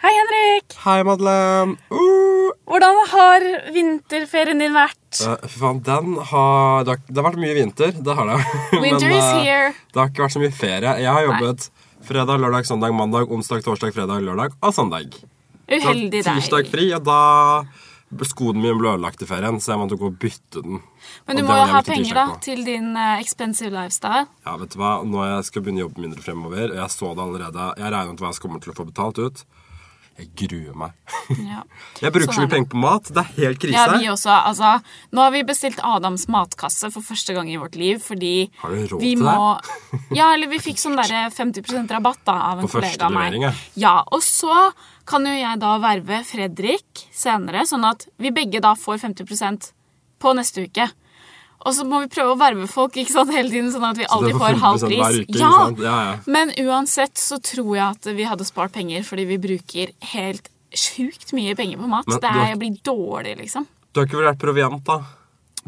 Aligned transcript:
Hei, 0.00 0.10
Henrik! 0.16 0.74
Hei, 0.80 1.02
Madeleine. 1.04 1.74
Uh! 1.92 2.54
Hvordan 2.70 3.00
har 3.10 3.44
vinterferien 3.74 4.62
din 4.62 4.72
vært? 4.72 5.18
Uh, 5.20 5.42
faen, 5.44 5.82
den 5.84 6.14
har 6.30 6.86
det, 6.88 6.94
har 6.94 7.02
det 7.04 7.20
har 7.20 7.26
vært 7.26 7.42
mye 7.42 7.56
vinter. 7.58 7.92
Det 7.92 8.14
har 8.16 8.30
det. 8.30 8.38
Winter 8.84 9.12
is 9.12 9.26
uh, 9.26 9.42
here. 9.44 9.74
det 9.92 10.00
har 10.00 10.08
ikke 10.08 10.24
vært 10.24 10.36
så 10.38 10.40
mye 10.40 10.56
ferie. 10.56 10.94
Jeg 11.04 11.12
har 11.12 11.26
jobbet 11.26 11.68
fredag, 12.08 12.40
lørdag, 12.40 12.64
søndag, 12.70 12.96
mandag, 12.96 13.28
onsdag, 13.28 13.60
torsdag, 13.66 13.92
fredag, 13.92 14.24
lørdag 14.24 14.56
og 14.56 14.72
søndag. 14.72 15.20
Uheldig 15.68 16.16
deg. 16.16 16.32
Tirsdag 16.32 16.72
fri, 16.72 16.88
og 16.96 17.04
da 17.04 17.20
Skoen 18.26 18.56
min 18.58 18.80
ble 18.80 18.96
ødelagt 18.96 19.20
i 19.22 19.28
ferien, 19.28 19.60
så 19.60 19.74
jeg 19.74 19.84
måtte 19.84 20.00
gå 20.00 20.08
og 20.08 20.16
bytte 20.18 20.64
den. 20.64 20.80
Men 21.28 21.38
du 21.38 21.44
må 21.44 21.60
jo 21.60 21.70
ha 21.76 21.84
penger 21.86 22.16
da, 22.16 22.28
på. 22.32 22.40
til 22.48 22.64
din 22.66 22.94
uh, 22.96 23.20
expensive 23.20 23.70
lifestyle. 23.76 24.24
Ja, 24.48 24.56
vet 24.64 24.72
du 24.72 24.80
hva? 24.80 24.96
Nå 25.04 25.28
jeg 25.28 25.46
skal 25.52 25.62
begynne 25.62 25.84
å 25.84 25.90
jobbe 25.90 26.08
mindre 26.08 26.24
fremover, 26.24 26.72
og 26.72 26.80
jeg 26.86 26.96
så 26.96 27.12
det 27.12 27.28
allerede. 27.28 27.72
Jeg 27.84 27.98
regner 28.00 28.16
ut 28.16 28.24
hva 28.24 28.32
jeg 28.32 28.46
kommer 28.48 28.64
til 28.64 28.72
å 28.72 28.80
få 28.80 28.88
betalt 28.88 29.20
ut. 29.20 29.48
Jeg 30.18 30.28
gruer 30.36 30.74
meg. 30.76 30.96
Ja. 31.38 31.62
Jeg 32.02 32.12
bruker 32.12 32.28
Sånn 32.28 32.36
så 32.36 32.44
mye 32.44 32.52
penger 32.52 32.70
på 32.72 32.80
mat. 32.82 33.08
Det 33.08 33.22
er 33.22 33.30
helt 33.38 33.60
krise. 33.62 33.78
ja, 33.78 33.96
vi 33.96 34.10
også. 34.12 34.32
Altså, 34.50 34.72
nå 35.16 35.24
har 35.24 35.32
vi 35.32 35.42
bestilt 35.48 35.80
Adams 35.86 36.26
matkasse 36.32 36.90
for 36.92 37.06
første 37.06 37.36
gang 37.36 37.48
i 37.52 37.56
vårt 37.60 37.78
liv, 37.80 38.00
fordi 38.04 38.50
Har 38.60 38.74
du 38.74 38.84
råd 38.94 39.00
vi 39.00 39.14
til 39.14 39.24
må 39.24 39.48
Ja, 40.18 40.32
eller 40.34 40.50
vi 40.52 40.60
fikk 40.60 40.80
sånn 40.82 40.98
derre 41.00 41.26
50% 41.32 41.96
rabatt 41.96 42.20
da, 42.28 42.36
av 42.52 42.60
en 42.60 42.68
På 42.68 42.76
kollega 42.78 43.08
av 43.08 43.16
meg. 43.16 43.50
Ja, 43.80 44.00
og 44.12 44.24
så 44.26 44.70
kan 45.08 45.24
jo 45.26 45.34
jeg 45.34 45.60
da 45.62 45.74
verve 45.82 46.20
Fredrik 46.28 47.06
senere, 47.16 47.64
sånn 47.66 47.86
at 47.88 48.06
vi 48.20 48.34
begge 48.34 48.60
da 48.62 48.76
får 48.78 49.00
50% 49.08 49.72
på 50.20 50.34
neste 50.36 50.68
uke. 50.68 50.90
Og 51.66 51.74
så 51.76 51.84
må 51.84 52.00
vi 52.00 52.08
prøve 52.08 52.32
å 52.32 52.38
verve 52.40 52.66
folk 52.70 52.94
ikke 52.96 53.12
sant, 53.12 53.30
hele 53.34 53.50
tiden, 53.52 53.68
sånn 53.72 53.84
at 53.90 53.98
vi 54.00 54.06
aldri 54.08 54.32
alltid 54.32 54.40
får 54.40 54.54
får 54.54 54.60
halv 54.64 54.80
pris. 54.86 55.18
uke, 55.20 55.38
ja. 55.38 55.50
Ja, 55.84 55.96
ja. 56.06 56.14
Men 56.26 56.52
uansett 56.64 57.14
så 57.20 57.36
tror 57.42 57.74
jeg 57.76 57.84
at 57.84 58.04
vi 58.16 58.24
hadde 58.24 58.46
spart 58.48 58.72
penger, 58.72 59.02
fordi 59.04 59.26
vi 59.28 59.36
bruker 59.38 59.92
helt 60.14 60.48
sjukt 60.72 61.32
mye 61.36 61.54
penger 61.58 61.76
på 61.82 61.88
mat. 61.90 62.06
Men 62.08 62.16
det 62.20 62.30
er, 62.30 62.32
har- 62.38 62.48
jeg 62.54 62.58
blir 62.62 62.78
dårlig, 62.82 63.36
liksom. 63.42 63.66
Du 63.92 64.00
har 64.00 64.06
ikke 64.06 64.20
vurdert 64.22 64.38
proviant, 64.38 64.84
da? 64.84 65.00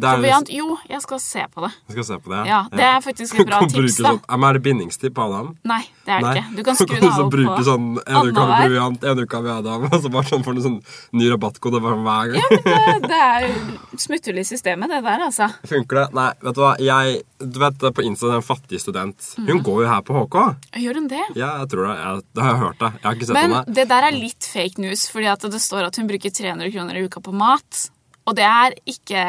Proviant, 0.00 0.48
jo, 0.48 0.78
jeg 0.88 1.02
skal 1.04 1.18
se 1.20 1.42
på 1.52 1.60
det. 1.66 1.70
Jeg 1.88 1.92
skal 1.98 2.04
se 2.08 2.16
på 2.24 2.30
det. 2.32 2.38
Ja, 2.48 2.62
det 2.72 2.84
er 2.86 3.00
faktisk 3.04 3.34
et 3.38 3.46
bra 3.46 3.58
tips, 3.68 3.98
da. 4.00 4.12
Sånn, 4.14 4.20
men 4.40 4.46
er 4.48 4.52
det 4.56 4.62
bindingstid 4.64 5.12
på 5.14 5.26
Adam? 5.26 5.50
Nei, 5.68 5.82
det 6.06 6.14
er 6.16 6.20
det 6.24 6.30
ikke. 6.32 6.56
Du 6.56 6.62
kan 6.64 6.78
skru 6.78 6.94
det 6.96 7.10
av 7.12 7.28
bruke 7.30 7.56
på 7.58 7.64
sånn 7.66 7.84
En 8.00 8.30
uke 8.30 8.40
har 8.40 8.48
vi 8.52 8.68
proviant, 8.70 9.04
en 9.04 9.20
uke 9.20 9.36
har 9.36 9.42
vi 9.44 9.50
Adam. 9.52 9.84
Og 9.92 9.98
så 10.02 10.08
bare 10.14 10.24
sånn 10.32 10.44
får 10.46 10.56
du 10.56 10.62
sånn 10.64 10.78
ny 11.20 11.28
rabattkode 11.34 11.82
hver 11.84 11.98
gang. 12.00 12.32
Ja, 12.40 12.48
men 12.48 12.64
det, 12.64 13.10
det 13.12 13.20
er 13.20 13.98
smutthull 14.06 14.40
i 14.40 14.46
systemet, 14.48 14.88
det 14.94 15.02
der, 15.04 15.26
altså. 15.28 15.50
Funker 15.68 16.00
det? 16.00 16.06
Nei, 16.16 16.28
vet 16.48 16.56
du 16.56 16.62
hva. 16.64 16.72
Jeg, 16.80 17.20
du 17.42 17.60
vet 17.62 17.86
på 18.00 18.06
Insta, 18.08 18.32
den 18.32 18.42
fattige 18.48 18.80
student. 18.80 19.32
Hun 19.36 19.46
Mhm. 19.52 19.62
går 19.68 19.82
jo 19.84 19.88
her 19.92 20.02
på 20.08 20.16
HK. 20.24 20.36
Gjør 20.80 20.94
hun 21.02 21.08
det? 21.12 21.22
Ja, 21.36 21.58
jeg 21.60 21.68
tror 21.74 21.86
det. 21.90 21.96
Jeg, 22.00 22.22
det 22.34 22.42
har 22.42 22.52
jeg 22.56 22.62
hørt 22.64 22.78
det. 22.80 22.92
Jeg 22.96 23.04
har 23.10 23.14
ikke 23.20 23.26
sett 23.28 23.36
Men 23.36 23.50
henne. 23.52 23.74
det 23.76 23.88
der 23.92 24.02
er 24.08 24.12
litt 24.16 24.44
fake 24.56 24.78
news, 24.82 25.08
fordi 25.12 25.28
at 25.36 25.40
det 25.52 25.60
står 25.60 25.86
at 25.92 25.96
hun 26.00 26.08
bruker 26.08 26.30
300 26.32 26.72
kroner 26.72 26.96
i 26.96 27.04
uka 27.04 27.20
på 27.20 27.32
mat. 27.36 27.90
Og 28.28 28.36
det 28.38 28.46
er 28.46 28.76
ikke 28.88 29.22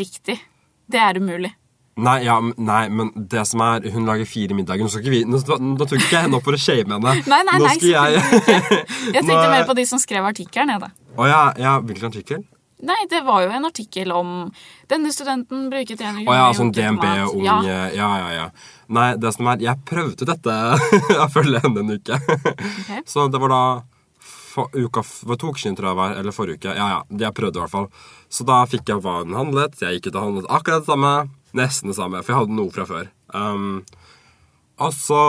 riktig. 0.00 0.38
Det 0.90 1.00
er 1.00 1.20
umulig. 1.20 1.52
Nei, 2.00 2.20
ja, 2.24 2.38
nei, 2.40 2.84
men 2.88 3.10
det 3.28 3.42
som 3.50 3.60
er 3.64 3.84
Hun 3.92 4.06
lager 4.08 4.28
fire 4.28 4.56
middager. 4.56 4.86
Nå, 4.86 4.92
skal 4.92 5.02
ikke 5.04 5.12
vi, 5.12 5.24
nå, 5.28 5.40
nå 5.40 5.74
tok 5.82 5.98
ikke 5.98 6.14
jeg 6.14 6.26
henne 6.28 6.38
opp 6.38 6.46
for 6.46 6.56
å 6.56 6.60
shame 6.60 6.96
henne. 6.96 7.16
Nei, 7.32 7.42
nei, 7.44 7.58
nei, 7.60 7.74
jeg 7.82 8.22
Jeg 9.10 9.26
tenkte 9.26 9.50
mer 9.50 9.66
på 9.68 9.76
de 9.76 9.84
som 9.90 10.00
skrev 10.00 10.24
artikkelen. 10.30 10.80
Å 10.80 11.28
ja, 11.28 11.42
ja, 11.60 11.76
hvilken 11.84 12.08
artikkel? 12.12 12.46
Nei, 12.86 13.02
det 13.10 13.20
var 13.26 13.42
jo 13.44 13.50
en 13.52 13.68
artikkel 13.68 14.12
om 14.16 14.28
denne 14.88 15.10
studenten 15.12 15.66
bruker 15.68 15.98
300 16.00 16.22
kroner 16.24 16.32
Å 16.32 16.36
ja, 16.38 16.44
i 16.48 16.56
sånn 16.56 16.70
DNB 16.72 17.04
og 17.26 17.34
unge 17.34 17.44
Ja. 17.44 17.58
ja. 17.92 18.08
ja, 18.22 18.30
ja, 18.38 18.46
Nei, 18.96 19.08
det 19.20 19.34
som 19.36 19.50
er 19.52 19.64
Jeg 19.66 19.84
prøvde 19.90 20.28
dette 20.30 20.54
Jeg 21.18 21.28
følger 21.34 21.66
henne 21.66 21.84
en 21.84 21.98
uke. 21.98 22.16
Så 23.04 23.28
det 23.28 23.42
var 23.42 23.52
da 23.52 23.64
for, 24.50 24.70
uka, 24.74 25.04
var 25.30 25.38
to 25.40 25.52
uker 25.52 25.62
siden, 25.62 25.76
tror 25.78 25.92
jeg 25.92 25.98
var. 26.00 26.16
Eller 26.20 26.34
forrige 26.34 26.60
uke. 26.60 26.74
Ja, 26.74 26.88
ja. 26.94 27.00
det 27.08 27.28
Jeg 27.28 27.36
prøvde 27.38 27.60
i 27.60 27.62
hvert 27.62 27.74
fall. 27.74 27.88
Så 28.32 28.46
da 28.48 28.60
fikk 28.70 28.90
jeg 28.90 29.02
hva 29.04 29.20
hun 29.22 29.36
handlet. 29.38 29.78
Jeg 29.82 29.98
gikk 29.98 30.10
ut 30.10 30.18
og 30.18 30.26
handlet 30.26 30.52
akkurat 30.58 30.84
det 30.84 30.90
samme. 30.90 31.14
Nesten 31.56 31.90
det 31.90 31.98
samme, 31.98 32.22
for 32.22 32.32
jeg 32.32 32.42
hadde 32.44 32.58
noe 32.58 32.74
fra 32.74 32.86
før. 32.86 33.10
Um, 33.34 33.82
og 34.80 34.94
så 34.94 35.22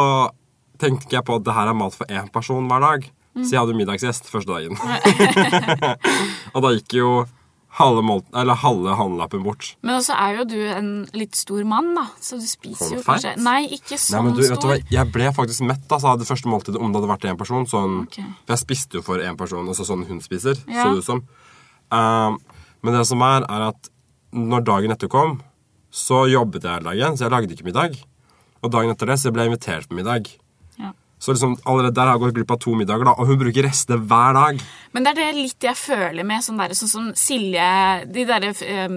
tenkte 0.82 1.16
jeg 1.16 1.26
på 1.26 1.38
at 1.38 1.46
det 1.46 1.56
her 1.56 1.70
er 1.70 1.78
mat 1.78 1.98
for 1.98 2.10
én 2.10 2.30
person 2.34 2.70
hver 2.70 2.86
dag. 2.86 3.10
Så 3.40 3.54
jeg 3.54 3.62
hadde 3.62 3.78
middagsgjest 3.80 4.28
første 4.30 4.52
dagen. 4.52 4.76
og 6.54 6.66
da 6.66 6.74
gikk 6.76 6.98
jo 7.00 7.12
halve, 7.78 8.56
halve 8.64 8.96
handlelappen 9.00 9.44
bort. 9.46 9.70
Men 9.86 9.96
også 9.98 10.16
er 10.18 10.40
jo 10.40 10.46
du 10.50 10.58
en 10.74 10.90
litt 11.16 11.38
stor 11.40 11.64
mann, 11.68 11.94
da. 11.96 12.08
Så 12.24 12.40
du 12.42 12.48
spiser 12.50 12.98
jo 12.98 13.04
kanskje 13.06 13.36
Nei, 13.40 13.64
ikke 13.78 13.96
Nei, 13.96 14.02
sånn 14.04 14.28
men 14.28 14.36
du, 14.36 14.42
vet 14.44 14.52
du 14.52 14.60
stor. 14.60 14.74
hva? 14.74 14.80
Jeg 14.92 15.12
ble 15.16 15.30
faktisk 15.38 15.66
mett 15.70 15.86
altså, 15.88 16.12
av 16.12 16.20
det 16.22 16.28
første 16.30 16.52
måltidet 16.52 16.82
om 16.82 16.92
det 16.92 17.00
hadde 17.00 17.12
vært 17.14 17.30
én 17.32 17.40
person. 17.40 17.68
Sånn, 17.70 18.02
okay. 18.10 18.28
For 18.44 18.56
jeg 18.56 18.64
spiste 18.66 19.00
jo 19.00 19.06
for 19.06 19.24
én 19.24 19.40
person, 19.40 19.68
altså 19.72 19.88
sånn 19.88 20.04
hun 20.10 20.20
spiser. 20.24 20.60
Ja. 20.68 20.84
Så 20.84 20.92
det 20.92 21.06
ut 21.06 21.10
som. 21.10 21.24
Um, 21.92 22.40
men 22.82 22.98
det 22.98 23.06
som 23.08 23.24
er, 23.26 23.48
er 23.48 23.70
at 23.72 23.92
når 24.36 24.68
dagen 24.68 24.96
etter 24.96 25.12
kom, 25.12 25.40
så 25.92 26.26
jobbet 26.32 26.64
jeg 26.66 26.80
hele 26.80 26.92
dagen, 26.94 27.18
så 27.20 27.28
jeg 27.28 27.36
lagde 27.36 27.56
ikke 27.56 27.68
middag. 27.68 28.00
Og 28.62 28.72
dagen 28.72 28.94
etter 28.94 29.10
det 29.10 29.20
så 29.20 29.32
ble 29.34 29.46
jeg 29.46 29.54
invitert 29.54 29.90
på 29.90 29.98
middag. 29.98 30.32
Så 31.22 31.36
liksom, 31.36 31.54
allerede 31.70 31.94
der 31.94 32.10
har 32.10 32.16
jeg 32.18 32.24
gått 32.24 32.38
glipp 32.40 32.52
av 32.56 32.60
to 32.64 32.72
middager, 32.74 33.06
da, 33.06 33.12
og 33.14 33.30
hun 33.30 33.38
bruker 33.38 33.68
restene 33.68 34.02
hver 34.10 34.34
dag. 34.34 34.62
Men 34.92 35.06
det 35.06 35.12
er 35.12 35.20
det 35.20 35.28
litt 35.38 35.68
jeg 35.68 35.78
føler 35.78 36.26
med 36.26 36.42
sånn 36.42 36.58
der, 36.58 36.74
sånn 36.74 36.90
som 36.90 37.12
Silje 37.16 37.68
De 38.10 38.24
der 38.26 38.48
um, 38.90 38.96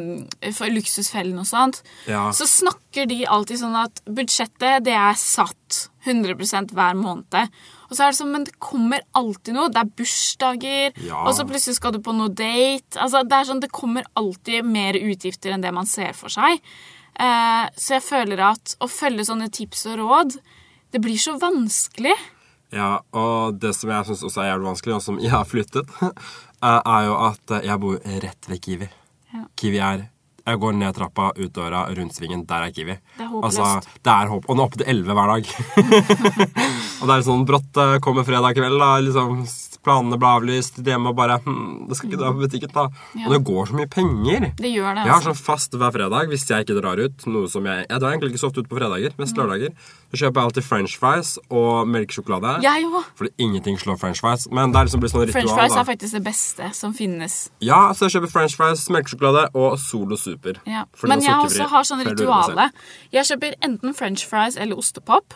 luksusfellene 0.73 1.45
og 1.45 1.51
sånt. 1.51 1.83
Ja. 2.09 2.31
Så 2.33 2.49
snakker 2.49 3.05
de 3.11 3.27
alltid 3.29 3.61
sånn 3.61 3.77
at 3.77 4.01
budsjettet, 4.09 4.87
det 4.89 4.97
er 4.97 5.21
satt 5.21 5.85
100% 6.09 6.73
hver 6.73 6.97
måned. 6.97 7.53
Og 7.91 7.93
så 7.93 8.07
er 8.07 8.15
det 8.15 8.19
sånn, 8.19 8.33
men 8.33 8.49
det 8.49 8.57
kommer 8.63 9.05
alltid 9.21 9.55
noe. 9.59 9.69
Det 9.69 9.85
er 9.85 9.93
bursdager, 10.01 10.97
Ja. 11.05 11.21
og 11.29 11.35
så 11.37 11.45
plutselig 11.45 11.77
skal 11.77 11.93
du 11.93 12.01
på 12.01 12.17
noe 12.17 12.33
date. 12.33 12.97
Altså, 12.97 13.21
det 13.29 13.37
er 13.37 13.45
sånn, 13.53 13.61
det 13.61 13.71
kommer 13.71 14.09
alltid 14.17 14.65
mer 14.65 14.97
utgifter 14.97 15.53
enn 15.53 15.61
det 15.61 15.73
man 15.77 15.87
ser 15.87 16.17
for 16.17 16.33
seg. 16.33 16.61
Eh, 17.21 17.65
så 17.77 18.01
jeg 18.01 18.03
føler 18.09 18.41
at 18.41 18.77
å 18.81 18.89
følge 18.91 19.29
sånne 19.29 19.53
tips 19.53 19.87
og 19.93 20.01
råd, 20.01 20.39
det 20.95 21.01
blir 21.03 21.19
så 21.19 21.35
vanskelig. 21.43 22.15
Ja, 22.75 23.01
og 23.11 23.59
det 23.59 23.73
som 23.75 23.91
jeg 23.91 24.07
syns 24.07 24.23
også 24.29 24.45
er 24.45 24.53
jævlig 24.53 24.69
vanskelig, 24.69 24.95
og 24.95 25.03
som 25.03 25.17
jeg 25.19 25.33
har 25.33 25.47
flyttet, 25.47 25.91
er 26.63 27.07
jo 27.09 27.17
at 27.19 27.55
eh, 27.57 27.65
jeg 27.67 27.83
bor 27.83 27.97
rett 28.25 28.51
ved 28.51 28.61
Kiwi. 28.63 28.91
Ja. 29.35 29.47
Kiwi 29.59 29.81
er 29.83 30.11
Jeg 30.45 30.61
går 30.61 30.75
ned 30.77 30.93
trappa, 30.93 31.31
ut 31.41 31.53
døra, 31.57 31.87
rundt 31.97 32.15
svingen. 32.15 32.43
Der 32.47 32.67
er 32.67 32.71
Kiwi. 32.71 32.99
Det 33.17 33.25
er 33.25 33.31
håpløst. 33.33 33.59
Altså, 33.59 33.95
det 34.05 34.13
er 34.13 34.29
håp. 34.29 34.45
Og 34.45 34.59
nå 34.59 34.63
er 34.63 34.69
oppe 34.69 34.81
til 34.83 34.91
11 34.93 35.15
hver 35.17 35.31
dag. 35.33 35.53
og 37.01 37.09
det 37.09 37.15
er 37.15 37.25
sånn 37.25 37.47
brått 37.49 37.81
eh, 37.81 37.95
kommer 38.05 38.27
fredag 38.29 38.59
kveld, 38.59 38.77
da. 38.83 38.91
Liksom, 39.07 39.41
planene 39.85 40.19
ble 40.19 40.31
avlyst. 40.39 40.81
Hjemme 40.85 41.13
og 41.13 41.17
bare 41.19 41.39
hm, 41.45 41.87
Det 41.89 41.97
skal 41.99 42.11
ikke 42.11 42.21
dra 42.23 42.33
på 42.33 42.43
butikken, 42.45 42.73
da. 42.75 42.87
Ja. 43.15 43.27
Og 43.29 43.35
det 43.37 43.41
går 43.45 43.69
så 43.71 43.77
mye 43.79 43.91
penger. 43.93 44.49
Det 44.59 44.71
gjør 44.73 44.95
det, 44.97 45.05
Jeg 45.05 45.13
har 45.13 45.21
altså. 45.21 45.33
sånn 45.35 45.43
fast 45.45 45.77
hver 45.79 45.93
fredag 45.95 46.29
hvis 46.33 46.47
jeg 46.49 46.65
ikke 46.67 46.79
drar 46.81 46.99
ut. 47.05 47.27
Noe 47.27 47.49
som 47.53 47.65
Jeg 47.69 47.87
jeg 47.89 48.01
drar 48.01 48.11
egentlig 48.15 48.33
ikke 48.35 48.43
så 48.43 48.49
ofte 48.51 48.65
ut 48.65 48.69
på 48.69 48.79
fredager, 48.81 49.13
Mm. 49.15 49.19
mest 49.25 49.37
lørdager. 49.37 49.71
Så 50.15 50.19
kjøper 50.21 50.35
jeg 50.41 50.45
alltid 50.49 50.65
french 50.65 50.97
fries 50.99 51.39
og 51.51 51.89
melkesjokolade. 51.91 52.63
Jeg 52.63 52.85
òg. 52.87 53.05
Fordi 53.19 53.31
ingenting 53.39 53.77
slår 53.79 53.99
french 53.99 54.21
fries. 54.21 54.49
Men 54.51 54.73
det 54.73 54.79
er 54.81 54.85
liksom 54.87 55.01
blitt 55.03 55.13
sånn 55.13 55.27
ritual. 55.27 55.33
French 55.43 55.55
fries 55.59 55.75
da. 55.75 55.81
er 55.81 55.85
faktisk 55.85 56.13
det 56.13 56.25
beste 56.25 56.75
som 56.75 56.95
finnes. 56.95 57.51
Ja, 57.61 57.93
så 57.93 58.07
jeg 58.09 58.15
kjøper 58.23 58.31
french 58.31 58.57
fries, 58.57 58.89
melkesjokolade 58.89 59.49
og 59.55 59.79
Solo 59.79 60.17
Super. 60.17 60.55
Ja. 60.67 60.85
Men 61.03 61.21
jeg 61.21 61.35
også 61.35 61.69
har 61.69 61.83
sånn 61.83 62.05
rituale. 62.07 62.71
Jeg 63.13 63.25
kjøper 63.27 63.55
enten 63.63 63.95
french 63.95 64.25
fries 64.27 64.57
eller 64.57 64.77
ostepop. 64.77 65.35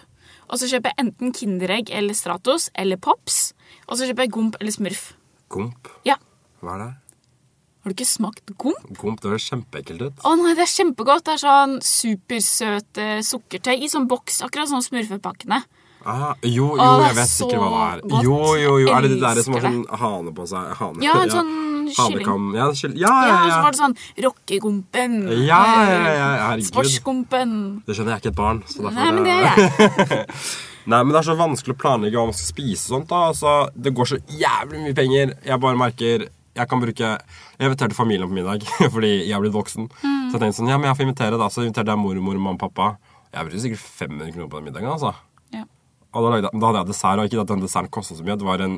Og 0.49 0.61
så 0.61 0.69
kjøper 0.71 0.93
jeg 0.93 1.05
enten 1.05 1.35
Kinderegg 1.37 1.91
eller 1.93 2.17
Stratos 2.17 2.71
eller 2.79 3.01
Pops. 3.01 3.53
Og 3.89 3.99
så 3.99 4.09
kjøper 4.09 4.27
jeg 4.27 4.35
Gomp 4.37 4.57
eller 4.61 4.75
Smurf. 4.75 5.13
Gomp? 5.53 5.91
Ja. 6.09 6.17
Hva 6.63 6.75
er 6.77 6.83
det? 6.85 6.91
Har 7.79 7.93
du 7.93 7.95
ikke 7.95 8.09
smakt 8.11 8.51
Gomp? 8.59 8.89
Gomp, 8.99 9.21
det 9.23 9.31
høres 9.31 9.47
kjempeekkelt 9.49 10.03
ut. 10.09 10.23
Å 10.27 10.33
nei, 10.41 10.55
det 10.59 10.65
er 10.67 10.73
kjempegodt. 10.73 11.25
Det 11.29 11.37
er 11.37 11.43
sånn 11.45 11.77
supersøte 11.85 13.11
sukkertøy 13.25 13.77
i 13.85 13.91
sånn 13.93 14.09
boks. 14.11 14.43
Akkurat 14.45 14.71
sånn 14.71 14.85
smurfepakkene. 14.85 15.63
Ah, 16.09 16.33
jo, 16.47 16.71
jo, 16.79 16.85
jeg 17.03 17.17
vet 17.19 17.33
ikke 17.45 17.59
hva 17.59 17.69
det 17.69 17.87
er. 17.87 18.03
godt. 18.09 18.25
Jo, 18.25 18.37
jo, 18.57 18.75
jo. 18.85 18.91
Er 18.95 19.05
det 19.05 19.11
de 19.15 19.19
der 19.23 19.41
som 19.45 19.57
har 19.57 19.65
sånn 19.67 19.81
hane 20.03 20.33
på 20.37 20.47
seg? 20.49 20.69
Hane. 20.79 21.03
Ja, 21.05 21.17
en 21.25 21.33
sånn 21.33 21.51
Hanekam. 21.97 22.55
Ja, 22.55 22.67
kyll- 22.77 22.97
ja, 23.01 23.09
Ja, 23.09 23.27
ja. 23.29 23.39
og 23.45 23.51
så 23.53 23.63
var 23.63 23.71
det 23.73 23.81
sånn 23.81 23.97
rockegompen. 24.25 25.19
Ja, 25.47 25.61
ja, 25.65 25.85
ja, 25.89 26.13
ja, 26.15 26.29
herregud. 26.49 26.69
Sportsgompen. 26.69 27.83
Det 27.87 27.97
skjønner 27.97 28.15
jeg 28.15 28.19
er 28.19 28.23
ikke 28.25 28.33
et 28.35 28.41
barn. 28.41 28.63
Så 28.67 28.83
derfor, 28.83 28.95
Nei, 28.95 29.13
men 29.13 29.25
det 29.25 29.37
er 29.37 29.45
jeg. 29.45 30.27
Nei, 30.89 31.03
men 31.05 31.13
det 31.13 31.19
er 31.21 31.27
så 31.29 31.37
vanskelig 31.37 31.75
å 31.77 31.81
planlegge 31.83 32.17
hva 32.17 32.27
man 32.31 32.37
skal 32.39 32.49
spise 32.55 32.89
og 32.89 32.95
sånt. 32.95 33.09
da. 33.11 33.23
Altså, 33.33 33.55
det 33.77 33.93
går 33.99 34.09
så 34.15 34.19
jævlig 34.33 34.85
mye 34.87 34.95
penger. 34.97 35.35
Jeg 35.45 35.61
bare 35.61 35.77
merker 35.77 36.29
Jeg 36.59 36.67
kan 36.69 36.81
bruke 36.81 36.99
Jeg 36.99 37.69
inviterte 37.69 37.95
familien 37.95 38.27
på 38.27 38.35
middag 38.35 38.65
fordi 38.95 39.11
jeg 39.29 39.37
er 39.37 39.41
blitt 39.45 39.53
voksen. 39.55 39.91
Så 40.01 40.33
jeg 40.37 40.41
tenkte 40.41 40.57
sånn, 40.59 40.69
ja, 40.73 40.79
men 40.81 40.89
jeg 40.89 40.97
får 40.99 41.07
invitere 41.07 41.39
da, 41.39 41.47
så 41.53 41.63
inviterte 41.63 41.93
jeg 41.93 42.01
mormor, 42.01 42.35
mamma 42.41 42.57
og 42.57 42.63
pappa. 42.65 42.89
Jeg 43.35 43.45
brukte 43.45 43.61
sikkert 43.63 43.85
500 43.85 44.33
kroner 44.33 44.49
på 44.49 44.57
den 44.59 44.65
middagen. 44.71 44.89
altså. 44.91 45.13
Og 46.19 46.27
da, 46.27 46.35
lagde, 46.35 46.51
jeg- 46.51 46.61
da 46.61 46.67
hadde 46.73 46.83
jeg 46.83 46.91
dessert, 46.91 47.23
og 47.23 47.29
ikke 47.31 47.41
at 47.45 47.53
den 47.55 47.63
desserten 47.65 47.91
kostet 47.95 48.19
så 48.19 48.27
mye. 48.27 48.37
Det 48.41 48.47
var 48.49 48.65
en 48.67 48.77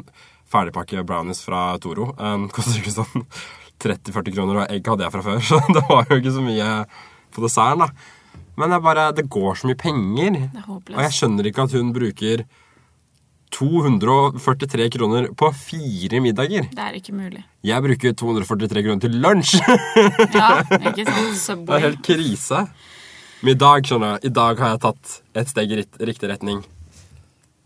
ferdigpakke 0.53 1.05
brownies 1.09 1.41
fra 1.47 1.65
Toro. 1.83 2.11
Um, 2.21 2.49
kostet 2.53 2.77
sikkert 2.79 3.01
sånn 3.01 3.27
30-40 3.81 4.35
kroner, 4.37 4.63
og 4.65 4.71
egg 4.77 4.87
hadde 4.93 5.07
jeg 5.07 5.15
fra 5.15 5.23
før, 5.25 5.41
så 5.51 5.61
det 5.73 5.85
var 5.89 6.05
jo 6.11 6.21
ikke 6.21 6.35
så 6.37 6.43
mye 6.45 6.71
på 7.33 7.45
desserten. 7.47 7.87
da. 7.87 7.91
Men 8.61 8.75
jeg 8.77 8.83
bare, 8.85 9.05
det 9.17 9.29
går 9.33 9.55
så 9.57 9.71
mye 9.71 9.79
penger. 9.81 10.35
er 10.53 10.67
håpløst. 10.67 10.97
Og 10.99 11.05
jeg 11.07 11.17
skjønner 11.17 11.47
ikke 11.49 11.65
at 11.65 11.73
hun 11.79 11.93
bruker 11.97 12.43
243 13.51 14.91
kroner 14.95 15.27
på 15.35 15.49
fire 15.57 16.21
middager. 16.23 16.69
Det 16.71 16.85
er 16.85 16.99
ikke 17.01 17.15
mulig. 17.17 17.43
Jeg 17.67 17.83
bruker 17.83 18.15
243 18.15 18.85
kroner 18.87 19.01
til 19.03 19.17
lunsj! 19.23 19.57
Ja, 20.37 20.61
ikke 20.63 21.07
sant? 21.07 21.17
Det 21.17 21.33
er 21.33 21.39
Subway. 21.41 21.81
helt 21.87 22.03
krise. 22.07 22.61
Men 23.43 23.55
i 23.55 23.59
dag, 23.59 23.87
skjønner 23.89 24.21
du, 24.21 24.29
i 24.29 24.33
dag 24.37 24.61
har 24.61 24.75
jeg 24.77 24.83
tatt 24.85 25.17
et 25.41 25.51
steg 25.51 25.73
i 25.73 25.81
riktig 25.81 26.31
retning. 26.31 26.61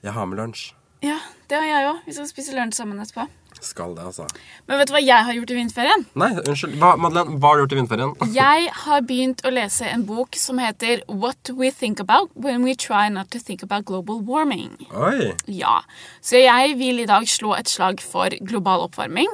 Jeg 0.05 0.13
har 0.13 0.27
med 0.29 0.41
lunsj. 0.41 0.73
Ja, 1.05 1.19
det 1.51 1.57
har 1.61 1.67
jeg 1.69 1.89
òg. 1.91 2.05
Vi 2.07 2.13
skal 2.17 2.29
spise 2.31 2.55
lunsj 2.57 2.79
sammen 2.81 3.01
etterpå. 3.03 3.27
Skal 3.65 3.95
det, 3.97 4.05
altså. 4.05 4.27
Men 4.69 4.81
vet 4.81 4.89
du 4.91 4.93
hva 4.95 5.01
jeg 5.01 5.25
har 5.27 5.37
gjort 5.37 5.53
i 5.53 5.57
vinterferien? 5.57 6.03
Nei, 6.21 6.31
unnskyld. 6.43 6.75
Hva, 6.81 6.91
Madeleine, 7.01 7.37
hva 7.41 7.51
har 7.53 7.57
du 7.57 7.63
gjort 7.63 7.75
i 7.75 7.79
vinterferien? 7.79 8.13
Jeg 8.37 8.67
har 8.83 9.05
begynt 9.09 9.45
å 9.47 9.53
lese 9.55 9.87
en 9.89 10.05
bok 10.09 10.37
som 10.37 10.61
heter 10.61 11.05
What 11.09 11.53
We 11.57 11.71
Think 11.73 12.03
About 12.03 12.35
When 12.35 12.65
We 12.67 12.75
Try 12.77 13.07
Not 13.15 13.31
to 13.33 13.41
Think 13.41 13.65
About 13.65 13.87
Global 13.89 14.21
Warming. 14.27 14.75
Oi. 14.93 15.31
Ja, 15.49 15.79
Så 16.21 16.43
jeg 16.43 16.77
vil 16.81 17.01
i 17.05 17.09
dag 17.09 17.25
slå 17.31 17.55
et 17.57 17.71
slag 17.73 18.03
for 18.05 18.35
global 18.45 18.85
oppvarming. 18.89 19.31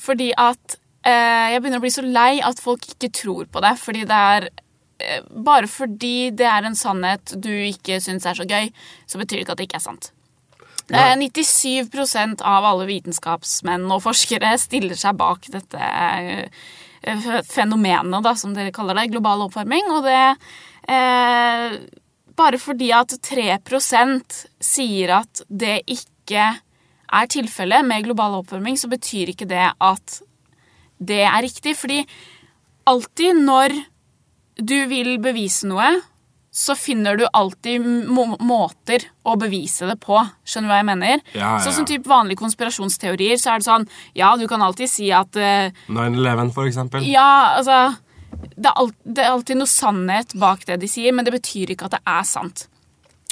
Fordi 0.00 0.30
at 0.38 0.78
eh, 1.04 1.52
jeg 1.52 1.60
begynner 1.64 1.82
å 1.82 1.84
bli 1.84 1.94
så 1.98 2.04
lei 2.06 2.32
at 2.46 2.62
folk 2.62 2.88
ikke 2.94 3.12
tror 3.20 3.50
på 3.52 3.64
det. 3.64 3.74
Fordi 3.82 4.06
det 4.08 4.24
er 4.32 4.48
eh, 5.02 5.20
Bare 5.44 5.68
fordi 5.68 6.30
det 6.32 6.48
er 6.48 6.64
en 6.70 6.78
sannhet 6.78 7.36
du 7.36 7.52
ikke 7.52 8.00
syns 8.00 8.24
er 8.30 8.38
så 8.38 8.48
gøy, 8.48 8.70
så 9.10 9.20
betyr 9.20 9.40
det 9.40 9.46
ikke 9.48 9.58
at 9.58 9.60
det 9.64 9.68
ikke 9.68 9.82
er 9.82 9.88
sant. 9.90 10.13
Det 10.90 11.00
er 11.00 11.16
97% 11.16 12.42
av 12.44 12.66
alle 12.68 12.86
vitenskapsmenn 12.88 13.86
og 13.88 14.02
forskere 14.04 14.52
stiller 14.60 14.98
seg 15.00 15.16
bak 15.16 15.48
dette 15.52 15.80
eh, 15.80 16.48
fenomenet, 17.48 18.20
da, 18.24 18.34
som 18.36 18.52
dere 18.56 18.74
kaller 18.74 18.98
det, 19.00 19.10
global 19.14 19.46
oppvarming. 19.46 19.90
Og 19.96 20.04
det 20.08 20.22
eh, 20.92 21.78
Bare 22.34 22.58
fordi 22.58 22.88
at 22.90 23.12
3% 23.22 24.38
sier 24.58 25.12
at 25.20 25.44
det 25.46 25.84
ikke 25.86 26.48
er 27.14 27.28
tilfellet 27.30 27.86
med 27.86 28.08
global 28.08 28.40
oppvarming, 28.40 28.74
så 28.74 28.90
betyr 28.90 29.30
ikke 29.30 29.46
det 29.46 29.68
at 29.70 30.16
det 30.98 31.20
er 31.22 31.44
riktig. 31.44 31.76
Fordi 31.78 32.00
alltid 32.90 33.38
når 33.38 33.76
du 34.58 34.80
vil 34.90 35.14
bevise 35.22 35.70
noe, 35.70 35.92
så 36.54 36.76
finner 36.78 37.16
du 37.18 37.24
alltid 37.34 37.82
må 37.82 38.28
måter 38.38 39.08
å 39.26 39.34
bevise 39.40 39.88
det 39.90 39.96
på. 40.04 40.20
Skjønner 40.46 40.70
du 40.70 40.72
hva 40.72 40.78
jeg 40.78 40.86
mener? 40.86 41.24
Ja, 41.32 41.40
ja, 41.40 41.48
ja. 41.56 41.62
Sånn 41.64 41.80
som 41.80 41.88
typ 41.88 42.06
vanlige 42.06 42.38
konspirasjonsteorier, 42.44 43.40
så 43.42 43.54
er 43.54 43.62
det 43.62 43.66
sånn 43.66 43.88
Ja, 44.14 44.30
du 44.38 44.46
kan 44.50 44.62
alltid 44.62 44.92
si 44.92 45.08
at 45.10 45.34
uh, 45.34 45.74
9-11, 45.90 46.52
for 46.54 46.70
eksempel. 46.70 47.08
Ja, 47.10 47.58
altså 47.58 47.96
det 48.54 48.68
er, 48.68 48.76
alt, 48.78 48.94
det 49.02 49.24
er 49.24 49.32
alltid 49.32 49.58
noe 49.58 49.70
sannhet 49.70 50.34
bak 50.38 50.62
det 50.68 50.78
de 50.82 50.90
sier, 50.90 51.14
men 51.14 51.26
det 51.26 51.34
betyr 51.34 51.74
ikke 51.74 51.88
at 51.88 51.98
det 51.98 52.02
er 52.14 52.24
sant. 52.28 52.68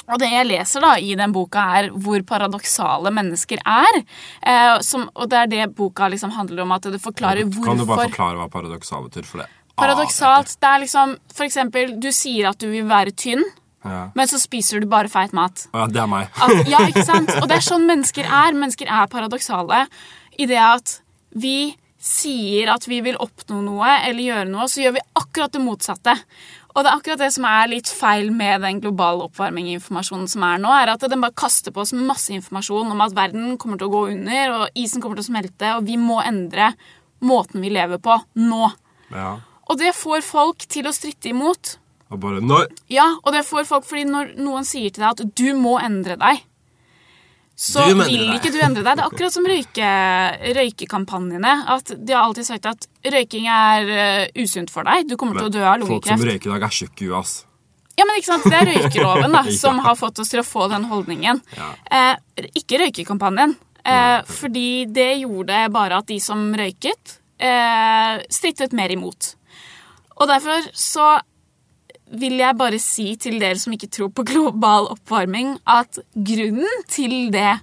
Og 0.03 0.19
det 0.19 0.27
jeg 0.27 0.47
leser 0.49 0.83
da 0.83 0.93
i 0.99 1.13
den 1.15 1.31
boka, 1.31 1.63
er 1.79 1.89
hvor 1.95 2.23
paradoksale 2.27 3.11
mennesker 3.15 3.61
er. 3.63 4.01
Eh, 4.43 4.75
som, 4.83 5.07
og 5.15 5.29
det 5.31 5.39
er 5.39 5.51
det 5.51 5.67
boka 5.77 6.09
liksom 6.11 6.33
handler 6.35 6.65
om, 6.65 6.73
at 6.75 6.91
det 6.91 6.99
forklarer 7.03 7.47
hvorfor 7.47 7.71
Kan 7.71 7.79
du 7.79 7.87
bare 7.87 8.09
forklare 8.09 8.41
hva 8.41 8.49
paradoksal 8.51 9.07
betyr? 9.07 9.27
For 9.29 9.43
det 9.43 9.47
Paradoksalt. 9.79 10.55
Det 10.61 10.69
er 10.69 10.81
liksom 10.83 11.15
For 11.33 11.45
eksempel, 11.47 11.95
du 11.99 12.09
sier 12.13 12.49
at 12.51 12.59
du 12.61 12.67
vil 12.71 12.85
være 12.89 13.11
tynn, 13.17 13.43
Ja. 13.83 14.09
men 14.15 14.27
så 14.27 14.37
spiser 14.39 14.79
du 14.79 14.87
bare 14.87 15.09
feit 15.11 15.33
mat. 15.33 15.65
Ja, 15.73 15.87
det 15.87 15.99
er 15.99 16.07
meg. 16.07 16.29
At, 16.39 16.67
ja, 16.69 16.79
ikke 16.87 17.03
sant? 17.11 17.29
Og 17.41 17.47
det 17.49 17.57
er 17.57 17.65
sånn 17.65 17.87
mennesker 17.89 18.23
er. 18.23 18.53
Mennesker 18.55 18.87
er 18.87 19.07
paradoksale 19.11 19.87
i 20.39 20.45
det 20.47 20.59
at 20.61 20.99
vi 21.35 21.75
sier 22.03 22.69
at 22.73 22.83
vi 22.87 22.99
vil 23.01 23.15
oppnå 23.19 23.61
noe 23.63 23.89
eller 24.07 24.23
gjøre 24.23 24.49
noe, 24.51 24.65
så 24.67 24.81
gjør 24.83 24.95
vi 24.97 25.03
akkurat 25.19 25.51
det 25.55 25.61
motsatte. 25.63 26.15
Og 26.75 26.81
det 26.83 26.89
er 26.89 26.97
akkurat 26.97 27.21
det 27.21 27.29
som 27.35 27.45
er 27.45 27.67
litt 27.71 27.87
feil 27.87 28.31
med 28.33 28.61
den 28.65 28.79
globale 28.83 29.23
oppvarming-informasjonen 29.29 30.27
som 30.27 30.43
er 30.47 30.57
nå, 30.63 30.71
er 30.73 30.91
at 30.95 31.03
den 31.07 31.21
bare 31.23 31.35
kaster 31.37 31.71
på 31.71 31.83
oss 31.83 31.93
masse 31.93 32.33
informasjon 32.33 32.91
om 32.91 33.03
at 33.05 33.13
verden 33.15 33.57
kommer 33.61 33.77
til 33.79 33.87
å 33.87 33.93
gå 33.93 34.01
under, 34.15 34.55
og 34.57 34.79
isen 34.79 35.01
kommer 35.03 35.19
til 35.19 35.27
å 35.27 35.31
smelte, 35.31 35.75
og 35.77 35.85
vi 35.87 35.95
må 36.01 36.17
endre 36.25 36.71
måten 37.23 37.61
vi 37.63 37.69
lever 37.71 38.01
på 38.03 38.17
nå. 38.41 38.71
Ja. 39.13 39.35
Og 39.73 39.79
det 39.81 39.89
får 39.97 40.21
folk 40.21 40.65
til 40.69 40.85
å 40.85 40.93
stritte 40.93 41.31
imot. 41.33 41.77
Og 42.13 42.19
bare 42.21 42.41
Nei! 42.45 42.65
Ja, 42.93 43.07
og 43.23 43.33
det 43.33 43.41
får 43.47 43.65
folk 43.65 43.87
fordi 43.89 44.03
når 44.05 44.35
noen 44.37 44.67
sier 44.69 44.91
til 44.93 45.01
deg 45.01 45.15
at 45.15 45.37
du 45.39 45.47
må 45.57 45.79
endre 45.81 46.13
deg, 46.21 46.43
så 47.57 47.83
vil 47.89 48.33
ikke 48.35 48.49
du 48.53 48.59
endre 48.65 48.81
deg. 48.85 48.97
Det 48.97 49.01
er 49.03 49.07
akkurat 49.07 49.33
som 49.33 49.45
røyke, 49.49 49.89
røykekampanjene. 50.57 51.53
At 51.73 51.91
De 51.97 52.13
har 52.15 52.25
alltid 52.27 52.47
sagt 52.47 52.65
at 52.69 52.87
røyking 53.13 53.45
er 53.49 53.89
eh, 53.93 54.41
usunt 54.41 54.71
for 54.73 54.85
deg. 54.87 55.07
Du 55.09 55.15
kommer 55.21 55.37
til 55.41 55.49
å 55.49 55.53
dø 55.53 55.65
av 55.65 55.85
folk 55.87 56.07
som 56.09 56.21
røyker 56.21 56.49
i 56.49 56.53
dag, 56.55 56.65
er 56.69 56.77
tjukke 56.79 57.07
i 57.07 57.11
ass. 57.17 57.33
Ja, 57.93 58.07
men 58.09 58.17
ikke 58.17 58.31
sant? 58.31 58.47
Det 58.49 58.57
er 58.57 58.71
røykeloven 58.71 59.35
da, 59.37 59.43
Ja. 59.49 59.57
som 59.57 59.77
har 59.85 59.97
fått 59.99 60.21
oss 60.23 60.33
til 60.33 60.41
å 60.41 60.47
få 60.47 60.65
den 60.71 60.87
holdningen. 60.89 61.41
Ja. 61.57 61.69
Eh, 61.93 62.47
ikke 62.61 62.81
røykekampanjen. 62.81 63.53
Eh, 63.85 64.19
fordi 64.29 64.67
det 64.89 65.11
gjorde 65.21 65.65
bare 65.75 66.01
at 66.01 66.09
de 66.09 66.17
som 66.23 66.41
røyket, 66.57 67.17
eh, 67.37 68.21
strittet 68.33 68.73
mer 68.73 68.93
imot. 68.95 69.35
Og 70.19 70.27
derfor 70.29 70.67
så 70.77 71.07
vil 72.13 72.37
jeg 72.37 72.57
bare 72.59 72.79
si 72.81 73.15
til 73.17 73.39
dere 73.41 73.57
som 73.57 73.73
ikke 73.73 73.89
tror 73.89 74.11
på 74.13 74.25
global 74.27 74.89
oppvarming, 74.93 75.55
at 75.65 75.97
grunnen 76.13 76.83
til 76.91 77.31
det 77.33 77.55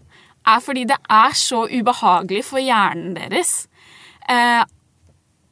er 0.48 0.60
fordi 0.64 0.86
det 0.88 0.96
er 1.12 1.34
så 1.36 1.66
ubehagelig 1.70 2.42
for 2.48 2.58
hjernen 2.64 3.12
deres 3.14 3.66
eh, 4.28 4.62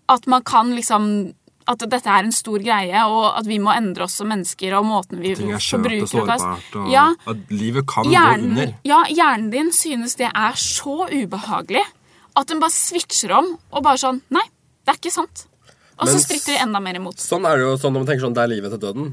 at 0.08 0.26
man 0.26 0.42
kan 0.42 0.72
liksom 0.74 1.34
At 1.68 1.82
dette 1.84 2.08
er 2.08 2.24
en 2.24 2.32
stor 2.32 2.62
greie, 2.64 3.00
og 3.04 3.26
at 3.36 3.44
vi 3.44 3.58
må 3.60 3.68
endre 3.76 4.06
oss 4.06 4.14
som 4.16 4.30
mennesker 4.32 4.72
og 4.78 4.86
måten 4.88 5.20
vi 5.20 5.34
Ting 5.36 5.50
er 5.52 5.60
forbruker 5.60 6.06
og 6.06 6.08
sårbart, 6.08 6.76
og 6.80 6.86
Ja, 6.88 7.02
at 7.28 7.50
livet 7.52 7.84
kan 7.86 8.08
gå 8.08 8.14
under. 8.16 8.72
ja, 8.88 9.02
hjernen 9.12 9.50
din 9.52 9.68
synes 9.76 10.16
det 10.16 10.30
er 10.32 10.56
så 10.56 11.04
ubehagelig 11.12 11.84
at 12.34 12.48
den 12.48 12.60
bare 12.62 12.72
switcher 12.72 13.36
om 13.36 13.58
og 13.70 13.84
bare 13.84 14.00
sånn 14.00 14.22
Nei, 14.32 14.46
det 14.86 14.94
er 14.94 15.00
ikke 15.02 15.12
sant. 15.12 15.44
Og 15.98 16.10
så 16.10 16.20
stritter 16.22 16.54
de 16.54 16.60
enda 16.62 16.80
mer 16.82 16.98
imot. 17.00 17.18
Sånn 17.22 17.46
er 17.48 17.58
det 17.58 17.66
jo 17.66 17.72
sånn 17.80 17.94
når 17.96 18.04
man 18.04 18.10
tenker 18.12 18.26
sånn 18.26 18.36
Det 18.36 18.44
er 18.44 18.52
livet 18.52 18.74
til 18.74 18.82
døden. 18.84 19.08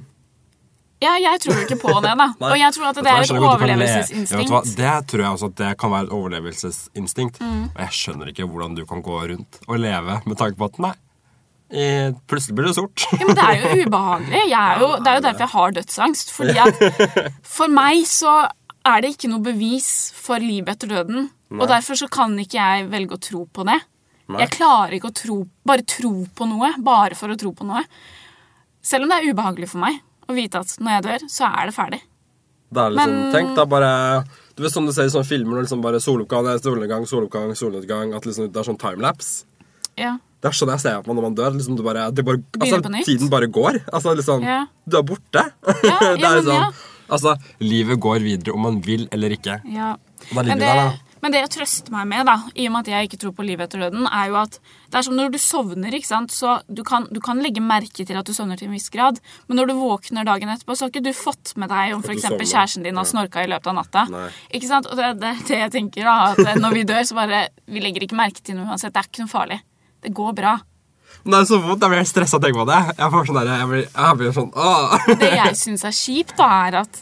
Ja, 1.03 1.15
jeg 1.19 1.41
tror 1.43 1.57
ikke 1.59 1.77
på 1.81 1.93
det, 2.01 2.11
da. 2.17 2.27
Og 2.49 2.57
jeg 2.57 2.75
tror 2.75 2.89
at 2.89 2.99
det 3.03 3.11
er 3.11 3.25
et 3.25 3.33
overlevelsesinstinkt. 3.35 4.75
Det 4.79 4.93
tror 5.11 5.23
jeg 5.25 5.37
også 5.37 5.49
at 5.51 5.57
det 5.61 5.71
kan 5.81 5.91
være 5.91 6.07
et 6.07 6.13
overlevelsesinstinkt. 6.15 7.41
Mm. 7.43 7.63
Og 7.73 7.81
jeg 7.83 7.97
skjønner 7.99 8.31
ikke 8.31 8.47
hvordan 8.49 8.77
du 8.77 8.85
kan 8.89 9.03
gå 9.05 9.17
rundt 9.33 9.59
og 9.67 9.81
leve 9.81 10.21
med 10.25 10.39
tanke 10.39 10.59
på 10.59 10.69
at 10.69 10.79
nei, 10.85 10.93
eh, 11.75 12.13
plutselig 12.31 12.57
blir 12.57 12.69
det 12.71 12.77
sort. 12.79 13.07
Ja, 13.11 13.21
men 13.25 13.37
det 13.37 13.47
er 13.47 13.59
jo 13.59 13.73
ubehagelig. 13.89 14.43
Jeg 14.53 14.61
er 14.61 14.85
jo, 14.85 14.91
det 15.01 15.11
er 15.11 15.19
jo 15.19 15.25
derfor 15.27 15.45
jeg 15.45 15.53
har 15.55 15.75
dødsangst. 15.79 16.35
Fordi 16.37 16.61
at 16.63 16.85
for 17.57 17.75
meg 17.81 18.05
så 18.09 18.37
er 18.85 19.03
det 19.03 19.15
ikke 19.15 19.33
noe 19.33 19.43
bevis 19.43 19.89
for 20.15 20.41
livet 20.41 20.77
etter 20.77 20.95
døden. 20.95 21.27
Og 21.55 21.67
derfor 21.69 21.97
så 21.99 22.07
kan 22.11 22.33
ikke 22.41 22.57
jeg 22.57 22.87
velge 22.91 23.17
å 23.17 23.21
tro 23.21 23.43
på 23.51 23.67
det. 23.67 23.77
Nei. 24.27 24.39
Jeg 24.41 24.55
klarer 24.57 24.95
ikke 24.97 25.11
å 25.11 25.15
tro, 25.15 25.35
bare 25.65 25.83
tro 25.85 26.11
på 26.35 26.47
noe 26.49 26.71
bare 26.81 27.13
for 27.17 27.29
å 27.29 27.37
tro 27.37 27.51
på 27.53 27.65
noe. 27.67 27.83
Selv 28.85 29.05
om 29.05 29.11
det 29.13 29.19
er 29.21 29.33
ubehagelig 29.33 29.69
for 29.69 29.83
meg 29.83 29.99
å 30.29 30.33
vite 30.37 30.61
at 30.61 30.73
når 30.81 30.95
jeg 30.95 31.05
dør, 31.05 31.25
så 31.29 31.49
er 31.51 31.69
det 31.69 31.75
ferdig. 31.75 32.01
Det 32.73 32.81
er 32.81 32.95
liksom, 32.95 33.13
Men- 33.13 33.31
Tenk 33.33 33.55
da 33.55 33.65
bare 33.69 33.89
Du 34.57 34.63
vet 34.63 34.71
sånn 34.71 34.87
du 34.87 34.91
ser 34.91 35.05
i 35.05 35.11
sånne 35.13 35.27
filmer 35.27 35.53
når 35.59 35.65
liksom 35.67 35.81
bare 35.83 35.99
soloppgang, 36.01 36.47
solnedgang, 36.59 37.05
soloppgang, 37.05 37.51
solnedgang 37.55 38.15
At 38.15 38.23
liksom 38.25 38.49
det 38.51 38.57
er 38.57 38.63
sånn 38.63 38.79
timelapse. 38.79 39.43
Ja. 39.97 40.17
Det 40.41 40.49
er 40.49 40.55
sånn 40.55 40.69
jeg 40.73 40.79
ser 40.79 41.01
på 41.03 41.07
meg 41.13 41.15
når 41.17 41.25
man 41.29 41.35
dør. 41.35 41.51
Liksom 41.53 41.75
det 41.77 41.85
bare, 41.85 42.11
det 42.11 42.25
bare, 42.25 42.41
altså. 42.59 42.81
Tiden 43.05 43.29
bare 43.29 43.47
går. 43.47 43.79
Altså 43.93 44.15
liksom 44.15 44.43
Ja. 44.43 44.65
Du 44.87 44.97
er 44.97 45.03
borte. 45.03 45.43
Ja, 45.83 45.99
er 46.01 46.17
men 46.17 46.45
ja. 46.45 46.71
Altså, 47.09 47.35
livet 47.61 47.99
går 48.01 48.19
videre 48.23 48.53
om 48.55 48.61
man 48.65 48.79
vil 48.81 49.07
eller 49.11 49.29
ikke. 49.29 49.59
Ja. 49.69 49.95
Da 50.33 50.41
ligger 50.41 50.57
det, 50.57 50.59
der, 50.59 50.75
da. 50.75 50.97
Men 51.25 51.33
det 51.33 51.39
jeg 51.39 51.53
trøster 51.55 51.89
meg 51.89 52.05
med, 52.05 52.27
da, 52.29 52.35
i 52.53 52.67
og 52.69 52.73
med 52.75 52.85
at 52.85 52.89
jeg 52.91 53.07
ikke 53.07 53.17
tror 53.23 53.31
på 53.33 53.45
livet 53.47 53.65
etter 53.65 53.81
døden, 53.81 54.05
er 54.05 54.27
jo 54.29 54.35
at 54.43 54.59
det 54.61 54.99
er 54.99 55.05
som 55.07 55.15
når 55.17 55.31
du 55.33 55.39
sovner, 55.41 55.95
ikke 55.97 56.05
sant, 56.05 56.29
så 56.29 56.59
du 56.69 56.83
kan, 56.85 57.07
du 57.09 57.17
kan 57.23 57.41
legge 57.41 57.63
merke 57.65 58.05
til 58.05 58.19
at 58.19 58.29
du 58.29 58.33
sovner 58.37 58.59
til 58.61 58.69
en 58.69 58.75
viss 58.77 58.91
grad, 58.93 59.17
men 59.49 59.57
når 59.57 59.71
du 59.71 59.73
våkner 59.79 60.27
dagen 60.27 60.53
etterpå, 60.53 60.77
så 60.77 60.85
har 60.85 60.93
ikke 60.93 61.01
du 61.07 61.09
fått 61.17 61.55
med 61.57 61.73
deg 61.73 61.95
om 61.95 62.05
f.eks. 62.05 62.27
kjæresten 62.29 62.85
din 62.85 63.01
har 63.01 63.09
snorka 63.09 63.41
i 63.41 63.49
løpet 63.49 63.71
av 63.73 63.77
natta. 63.79 64.05
Nei. 64.13 64.29
Ikke 64.53 64.69
sant? 64.69 64.85
Og 64.91 65.01
det, 65.01 65.15
det 65.23 65.33
er 65.33 65.43
det 65.49 65.59
jeg 65.63 65.75
tenker, 65.79 66.05
da, 66.05 66.35
at 66.35 66.61
når 66.61 66.77
vi 66.77 66.85
dør, 66.93 67.03
så 67.09 67.17
bare 67.17 67.41
Vi 67.65 67.81
legger 67.81 68.05
ikke 68.05 68.17
merke 68.21 68.45
til 68.45 68.59
noe 68.59 68.69
uansett. 68.69 68.93
Det 68.93 69.01
er 69.01 69.09
ikke 69.09 69.25
noe 69.25 69.31
farlig. 69.31 69.57
Det 70.05 70.13
går 70.13 70.33
bra. 70.37 70.53
Det 71.25 71.37
er 71.39 71.47
så 71.49 71.57
vondt. 71.57 71.81
Jeg 71.81 71.89
blir 71.89 72.03
helt 72.03 72.11
stressa 72.11 72.37
av 72.37 72.43
å 72.43 72.45
tenke 72.45 72.61
på 72.61 72.67
det. 72.69 72.81
Jeg 72.99 73.13
får 73.15 73.29
sånn 73.29 73.39
der, 73.39 73.53
jeg 73.57 73.69
blir, 73.71 73.87
jeg 73.89 74.19
blir 74.19 74.35
sånn 74.35 74.51
åh. 74.53 75.07
Det 75.23 75.31
jeg 75.31 75.57
syns 75.57 75.85
er 75.89 75.95
kjipt, 75.97 76.35
da, 76.37 76.49
er 76.67 76.77
at 76.83 77.01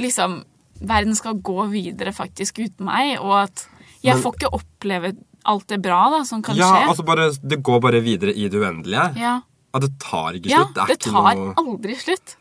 liksom 0.00 0.38
verden 0.80 1.14
skal 1.18 1.34
gå 1.34 1.68
videre 1.72 2.12
faktisk 2.14 2.58
uten 2.62 2.86
meg, 2.86 3.18
og 3.20 3.44
at 3.48 3.66
jeg 4.02 4.14
Men- 4.14 4.22
får 4.22 4.34
ikke 4.38 4.52
oppleve 4.54 5.16
alt 5.48 5.66
det 5.68 5.80
bra 5.82 6.10
da, 6.10 6.24
som 6.24 6.42
kan 6.42 6.56
Ja, 6.56 6.70
skje. 6.72 6.88
altså 6.88 7.04
bare, 7.04 7.30
Det 7.42 7.62
går 7.62 7.80
bare 7.80 8.00
videre 8.02 8.34
i 8.36 8.48
det 8.48 8.58
uendelige. 8.60 9.16
Ja, 9.16 9.40
At 9.74 9.82
det 9.82 9.98
tar 10.00 10.32
ikke 10.32 10.48
ja 10.48 10.64
det 10.64 10.86
det 10.88 11.00
tar 11.00 11.34
noe 11.34 11.54
aldri 11.54 11.94
slutt. 11.96 12.36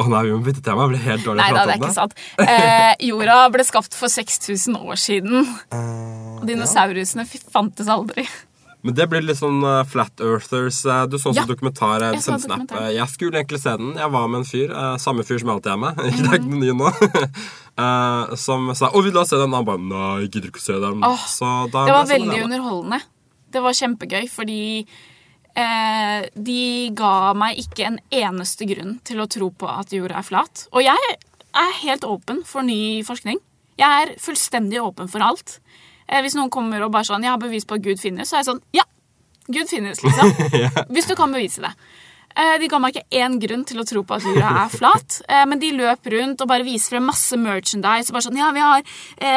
Å 0.00 0.08
nei, 0.08 0.22
vi 0.24 0.30
må 0.32 0.42
bytte 0.42 0.62
tema. 0.64 0.86
Jeg 0.88 0.90
blir 0.94 1.04
helt 1.04 1.24
dårlig 1.26 1.36
Nei 1.36 1.50
prate 1.50 1.60
om 1.60 1.66
da, 1.66 1.66
det 1.66 1.74
er 1.74 1.84
ikke 1.84 1.94
sant. 1.94 2.14
Eh, 2.38 2.94
jorda 3.10 3.50
ble 3.52 3.64
skapt 3.64 3.92
for 3.94 4.08
6000 4.08 4.76
år 4.80 4.96
siden. 4.96 5.44
Og 6.40 6.46
dinosaurusene 6.48 7.26
f- 7.26 7.44
fantes 7.52 7.86
aldri. 7.86 8.24
Men 8.82 8.94
det 8.96 9.06
blir 9.12 9.20
litt 9.20 9.36
sånn 9.36 9.60
uh, 9.62 9.82
Flat 9.84 10.20
Earthers. 10.24 10.78
uh, 10.88 11.04
Du 11.10 11.18
så 11.20 11.34
Ja, 11.34 11.42
sånn 11.42 11.50
dokumentar. 11.52 12.00
uh, 12.00 12.12
jeg 12.14 12.22
så 12.24 12.38
dokumentar. 12.38 12.86
Jeg 12.94 13.08
skulle 13.12 13.40
egentlig 13.42 13.60
se 13.60 13.74
den. 13.76 13.94
Jeg 14.00 14.10
var 14.10 14.28
med 14.28 14.40
en 14.40 14.48
fyr. 14.48 14.72
Samme 14.98 15.24
fyr 15.28 15.38
som 15.42 15.50
jeg 15.50 15.56
alltid 15.58 15.72
er 15.72 15.80
med. 15.84 16.00
Ikke 16.08 16.22
det 16.24 16.30
er 16.30 16.38
ikke 16.40 16.52
noe 16.54 16.62
ny 16.64 16.72
nå. 16.80 16.92
eh, 17.84 18.34
som 18.36 18.74
sa 18.74 18.90
'Å, 18.90 19.02
vil 19.04 19.12
du 19.12 19.24
se 19.24 19.36
den?' 19.36 19.52
Og 19.52 19.60
han 19.60 19.68
bare 19.68 19.78
'Nei, 19.78 20.20
jeg 20.24 20.30
gidder 20.32 20.48
ikke 20.50 20.62
å 20.62 20.68
se 20.68 20.72
den'. 20.80 21.04
Oh, 21.04 21.24
Det 21.68 21.72
var 21.72 22.06
veldig 22.06 22.08
sånn 22.08 22.28
veldig 22.28 22.44
underholdende. 22.48 23.00
Det 23.50 23.62
var 23.62 23.72
kjempegøy, 23.74 24.24
fordi 24.30 24.86
eh, 25.56 26.28
de 26.36 26.90
ga 26.94 27.32
meg 27.34 27.58
ikke 27.58 27.86
en 27.86 27.98
eneste 28.10 28.66
grunn 28.70 29.00
til 29.04 29.20
å 29.20 29.28
tro 29.28 29.50
på 29.50 29.68
at 29.68 29.90
jorda 29.90 30.20
er 30.20 30.26
flat. 30.26 30.66
Og 30.72 30.84
jeg 30.86 31.16
er 31.54 31.72
helt 31.82 32.04
åpen 32.06 32.44
for 32.46 32.62
ny 32.62 33.02
forskning. 33.02 33.40
Jeg 33.80 33.90
er 34.06 34.14
fullstendig 34.20 34.80
åpen 34.82 35.08
for 35.10 35.20
alt. 35.24 35.58
Eh, 36.10 36.20
hvis 36.24 36.34
noen 36.34 36.50
kommer 36.50 36.82
og 36.82 36.92
bare 36.92 37.06
sånn 37.06 37.22
'Jeg 37.22 37.30
har 37.30 37.38
bevis 37.38 37.64
på 37.64 37.76
at 37.78 37.82
Gud 37.82 38.00
finnes', 38.02 38.28
så 38.28 38.36
er 38.36 38.42
jeg 38.42 38.50
sånn 38.50 38.62
Ja, 38.74 38.84
Gud 39.46 39.68
finnes, 39.68 40.02
liksom. 40.02 40.30
Hvis 40.94 41.06
du 41.06 41.14
kan 41.16 41.32
bevise 41.32 41.60
det. 41.62 41.72
Eh, 42.36 42.58
De 42.58 42.68
ga 42.68 42.78
meg 42.78 42.94
ikke 42.94 43.18
én 43.18 43.38
grunn 43.40 43.64
til 43.66 43.80
å 43.80 43.86
tro 43.86 44.02
på 44.02 44.14
at 44.14 44.22
jorda 44.22 44.64
er 44.64 44.68
flat, 44.68 45.22
eh, 45.28 45.44
men 45.46 45.58
de 45.58 45.72
løp 45.72 46.06
rundt 46.06 46.40
og 46.40 46.48
bare 46.48 46.62
viser 46.64 46.90
frem 46.94 47.06
masse 47.06 47.32
merchandise. 47.36 48.10
og 48.10 48.14
bare 48.14 48.26
sånn, 48.28 48.38
ja, 48.38 48.50
Vi 48.52 48.60
har 48.60 48.82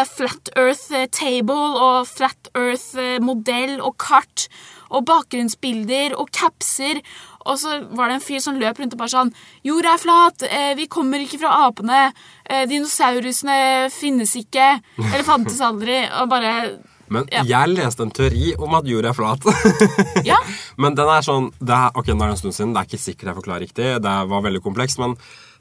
Flat 0.06 0.50
Earth 0.56 0.92
Table 1.12 1.78
og 1.82 2.08
Flat 2.08 2.50
Earth 2.56 3.20
modell 3.20 3.80
og 3.82 3.98
kart 3.98 4.48
og 4.92 5.06
bakgrunnsbilder 5.06 6.14
og 6.20 6.30
capser. 6.32 7.02
Og 7.46 7.58
så 7.60 7.76
var 7.96 8.08
det 8.10 8.16
en 8.20 8.24
fyr 8.24 8.40
som 8.44 8.56
løp 8.60 8.80
rundt 8.80 8.94
og 8.96 9.00
bare 9.02 9.12
sånn 9.12 9.34
Jorda 9.68 9.94
er 9.96 10.02
flat, 10.02 10.44
eh, 10.48 10.74
vi 10.80 10.88
kommer 10.88 11.20
ikke 11.24 11.40
fra 11.42 11.52
apene. 11.68 12.14
Eh, 12.46 12.66
dinosaurusene 12.70 13.90
finnes 13.92 14.36
ikke. 14.40 14.80
Eller 15.04 15.24
fantes 15.28 15.60
aldri. 15.62 16.02
Og 16.22 16.30
bare 16.30 16.80
Men 17.10 17.28
Ja. 17.32 17.44
jeg 17.44 17.76
leste 17.76 18.02
en 18.02 18.12
teori 18.12 18.56
om 18.58 18.74
at 18.76 18.86
jorda 18.86 19.10
er 19.10 19.14
flat. 19.14 19.44
Ja. 20.26 20.38
men 20.78 20.96
den 20.96 21.08
er 21.08 21.22
sånn 21.22 21.52
det 21.60 21.70
er, 21.76 21.92
Ok, 21.96 22.08
nå 22.08 22.24
er 22.24 22.32
det 22.32 22.38
en 22.38 22.42
stund 22.42 22.54
siden. 22.56 22.74
Det 22.74 22.82
er 22.82 22.88
ikke 22.90 23.04
sikkert 23.04 23.28
jeg 23.30 23.36
forklarer 23.42 23.66
riktig. 23.68 24.02
Det 24.02 24.16
var 24.32 24.42
veldig 24.42 24.64
komplekst. 24.64 24.98
Men 25.00 25.16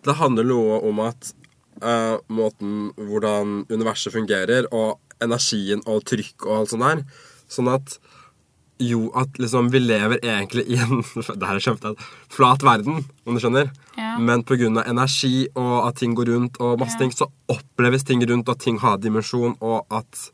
det 0.05 0.15
handler 0.17 0.45
noe 0.45 0.81
om 0.89 1.01
at 1.01 1.33
uh, 1.83 2.17
måten 2.31 2.93
hvordan 2.97 3.67
universet 3.71 4.13
fungerer, 4.15 4.67
og 4.73 4.99
energien 5.23 5.83
og 5.87 6.05
trykk 6.05 6.47
og 6.47 6.57
alt 6.61 6.71
sånt 6.73 6.83
der. 6.87 7.05
Sånn 7.53 7.69
at 7.75 7.99
jo, 8.89 9.07
at 9.19 9.39
liksom 9.41 9.69
vi 9.73 9.81
lever 9.83 10.19
egentlig 10.23 10.65
i 10.73 10.77
en 10.83 11.01
det 11.39 11.49
her 11.49 11.57
er 11.59 11.63
kjempeteit, 11.65 12.03
flat 12.33 12.63
verden, 12.67 13.03
om 13.27 13.35
du 13.37 13.41
skjønner. 13.43 13.71
Ja. 13.99 14.17
Men 14.19 14.43
pga. 14.49 14.69
energi 14.87 15.49
og 15.55 15.89
at 15.89 15.97
ting 16.01 16.15
går 16.19 16.31
rundt, 16.35 16.61
og 16.61 16.79
masse 16.81 16.97
Ja. 16.99 17.03
ting, 17.05 17.11
så 17.15 17.29
oppleves 17.53 18.05
ting 18.05 18.23
rundt, 18.29 18.49
og 18.49 18.57
at 18.57 18.63
ting 18.65 18.79
har 18.83 18.97
dimensjon, 18.99 19.57
og 19.61 19.87
at 19.91 20.31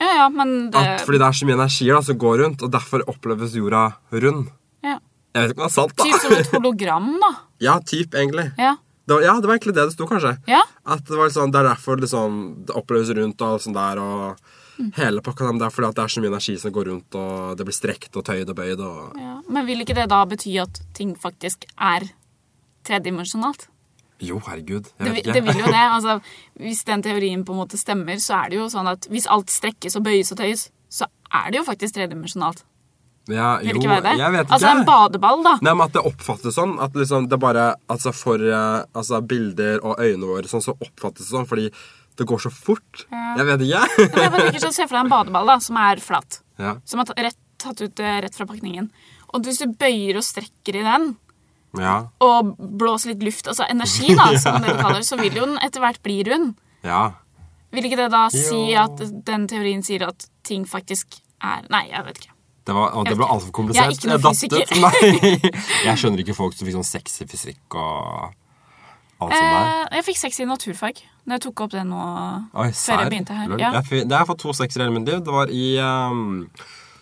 Ja, 0.00 0.12
ja, 0.22 0.28
men 0.30 0.70
det 0.70 0.78
at 0.78 1.00
fordi 1.06 1.18
det 1.18 1.26
er 1.26 1.32
så 1.40 1.46
mye 1.48 1.56
energi 1.58 1.88
da, 1.90 2.00
som 2.06 2.18
går 2.18 2.38
rundt, 2.44 2.62
og 2.62 2.70
derfor 2.70 3.02
oppleves 3.10 3.54
jorda 3.58 3.86
rund. 4.12 4.48
ja. 4.84 4.98
Jeg 5.34 5.42
vet 5.42 5.50
ikke 5.52 5.60
om 5.62 5.66
det 5.66 5.70
er 5.70 5.74
sant, 5.74 5.96
da. 5.96 6.04
Typ 6.04 6.20
som 6.22 6.32
et 6.38 6.52
hologram, 6.56 7.08
da. 7.20 7.32
Ja, 7.60 7.78
typ, 7.80 8.14
egentlig. 8.14 8.52
Ja. 8.58 8.76
Det 9.08 9.14
var, 9.16 9.22
ja, 9.22 9.34
det 9.40 9.46
var 9.48 9.56
egentlig 9.56 9.74
det 9.76 9.84
det 9.88 9.92
sto, 9.94 10.06
kanskje. 10.08 10.36
Ja. 10.48 10.62
At 10.86 11.04
det 11.04 11.16
var 11.16 11.28
liksom, 11.28 11.50
det 11.52 11.60
er 11.60 11.68
derfor 11.70 11.96
liksom, 12.00 12.38
det 12.66 12.74
oppleves 12.76 13.10
rundt 13.16 13.40
og 13.44 13.60
sånn 13.62 13.76
der, 13.76 14.00
og. 14.02 14.54
Hele 14.96 15.22
pakka. 15.24 15.46
dem 15.46 15.58
der, 15.58 15.70
fordi 15.74 15.88
at 15.88 15.96
det 15.96 16.04
er 16.04 16.12
så 16.14 16.20
mye 16.22 16.32
energi 16.32 16.54
som 16.62 16.72
går 16.74 16.90
rundt, 16.92 17.14
og 17.18 17.56
det 17.58 17.66
blir 17.68 17.76
strekt 17.76 18.16
og 18.16 18.24
tøyd 18.28 18.48
og 18.48 18.56
bøyd. 18.58 18.80
Og... 18.84 19.18
Ja, 19.18 19.34
men 19.48 19.66
vil 19.66 19.82
ikke 19.84 19.96
det 19.98 20.08
da 20.12 20.22
bety 20.28 20.54
at 20.62 20.80
ting 20.94 21.16
faktisk 21.18 21.66
er 21.76 22.06
tredimensjonalt? 22.88 23.68
Jo, 24.20 24.40
herregud. 24.48 24.88
Det, 24.98 25.04
Jeg 25.06 25.14
vet 25.14 25.20
ikke. 25.26 25.34
det 25.36 25.44
vil 25.46 25.60
jo 25.60 25.66
det. 25.70 25.84
altså 25.94 26.16
Hvis 26.58 26.80
den 26.88 27.02
teorien 27.02 27.44
på 27.46 27.54
en 27.54 27.60
måte 27.60 27.78
stemmer, 27.78 28.18
så 28.18 28.40
er 28.42 28.50
det 28.50 28.58
jo 28.58 28.66
sånn 28.72 28.88
at 28.90 29.06
hvis 29.12 29.28
alt 29.30 29.52
strekkes 29.52 29.94
og 29.98 30.02
bøyes 30.08 30.32
og 30.34 30.40
tøyes, 30.40 30.64
så 30.90 31.06
er 31.30 31.52
det 31.52 31.60
jo 31.60 31.64
faktisk 31.68 31.94
tredimensjonalt. 31.94 32.64
ja, 33.28 33.60
jo, 33.60 33.68
det 33.68 33.76
ikke 33.76 33.92
være 33.92 34.06
det? 34.08 34.14
Jeg 34.18 34.32
vet 34.32 34.46
ikke. 34.46 34.54
Altså 34.56 34.72
en 34.72 34.84
badeball, 34.88 35.42
da. 35.44 35.54
Nei, 35.62 35.74
men 35.74 35.84
At 35.86 35.94
det 35.94 36.02
oppfattes 36.10 36.56
sånn. 36.58 36.78
At 36.82 36.96
liksom 36.96 37.28
det 37.28 37.38
bare 37.38 37.74
Altså 37.88 38.12
for 38.16 38.40
eh, 38.40 38.84
altså 38.96 39.20
bilder 39.20 39.84
og 39.84 40.00
øynene 40.00 40.26
våre 40.26 40.48
sånn, 40.50 40.64
så 40.64 40.74
oppfattes 40.80 41.28
det 41.28 41.34
sånn 41.36 41.46
fordi 41.46 41.68
det 42.18 42.26
går 42.26 42.40
så 42.42 42.50
fort. 42.52 43.04
Jeg 43.10 43.46
vet 43.46 43.62
ikke. 43.68 43.84
Men 44.00 44.24
jeg 44.24 44.32
bare 44.34 44.48
tenker 44.48 44.64
sånn, 44.64 44.74
Se 44.74 44.86
for 44.88 44.96
deg 44.96 45.04
en 45.04 45.12
badeball 45.12 45.52
da, 45.52 45.58
som 45.62 45.78
er 45.80 46.02
flat. 46.02 46.40
ja. 46.58 46.74
Som 46.88 47.02
er 47.04 47.12
rett, 47.28 47.38
tatt 47.62 47.80
ut 47.82 48.02
eh, 48.02 48.18
rett 48.24 48.34
fra 48.34 48.46
pakningen. 48.48 48.90
Og 49.34 49.46
hvis 49.46 49.60
du 49.62 49.70
bøyer 49.78 50.18
og 50.18 50.24
strekker 50.26 50.80
i 50.80 50.84
den, 50.86 51.12
ja. 51.78 51.96
og 52.24 52.54
blåser 52.58 53.12
litt 53.12 53.22
luft, 53.26 53.50
altså 53.50 53.66
energi, 53.70 54.14
da, 54.18 54.32
som 54.42 54.58
du 54.62 54.70
kaller 54.72 55.00
det, 55.02 55.08
så 55.08 55.18
vil 55.20 55.36
jo 55.36 55.46
den 55.46 55.60
etter 55.64 55.84
hvert 55.84 56.02
bli 56.04 56.20
rund. 56.28 56.56
Ja. 56.86 57.04
Vil 57.74 57.86
ikke 57.86 58.00
det 58.00 58.10
da 58.14 58.24
si 58.32 58.72
at 58.80 59.02
den 59.28 59.46
teorien 59.50 59.84
sier 59.84 60.08
at 60.08 60.26
ting 60.48 60.64
faktisk 60.66 61.20
er 61.44 61.66
Nei, 61.70 61.84
jeg 61.92 62.02
vet 62.06 62.16
ikke. 62.22 62.32
Det, 62.66 62.74
var, 62.76 62.92
å, 62.96 63.02
det 63.06 63.14
ble 63.16 63.26
altfor 63.30 63.52
komplisert. 63.54 63.84
Jeg 63.84 63.94
er 63.94 63.96
ikke 63.96 64.10
noe 64.10 64.22
datt 64.24 64.40
fysiker. 64.42 65.60
Jeg 65.88 66.00
skjønner 66.00 66.20
ikke 66.24 66.34
folk 66.36 66.56
som 66.56 66.66
fikk 66.68 66.76
sånn 66.76 66.88
sexy 66.88 67.26
fysikk 67.30 67.76
og. 67.78 68.34
Eh, 69.18 69.84
jeg 69.98 70.04
fikk 70.06 70.18
seks 70.20 70.38
i 70.40 70.46
naturfag 70.46 71.00
når 71.26 71.38
jeg 71.38 71.42
tok 71.48 71.62
opp 71.64 71.72
det 71.74 71.82
nå 71.84 71.98
Oi, 72.54 72.68
før 72.70 73.00
jeg 73.02 73.10
begynte 73.10 73.34
her. 73.34 73.54
Ja. 73.58 73.72
Jeg, 73.80 74.06
det 74.08 74.14
jeg 74.14 74.28
fått 74.30 74.42
to 74.44 74.54
sekser 74.54 74.80
i 74.80 74.86
hele 74.86 74.94
mitt 74.94 75.08
liv. 75.10 75.18
Det 75.26 75.34
var 75.34 75.50
i 75.50 75.64
um, 75.82 76.46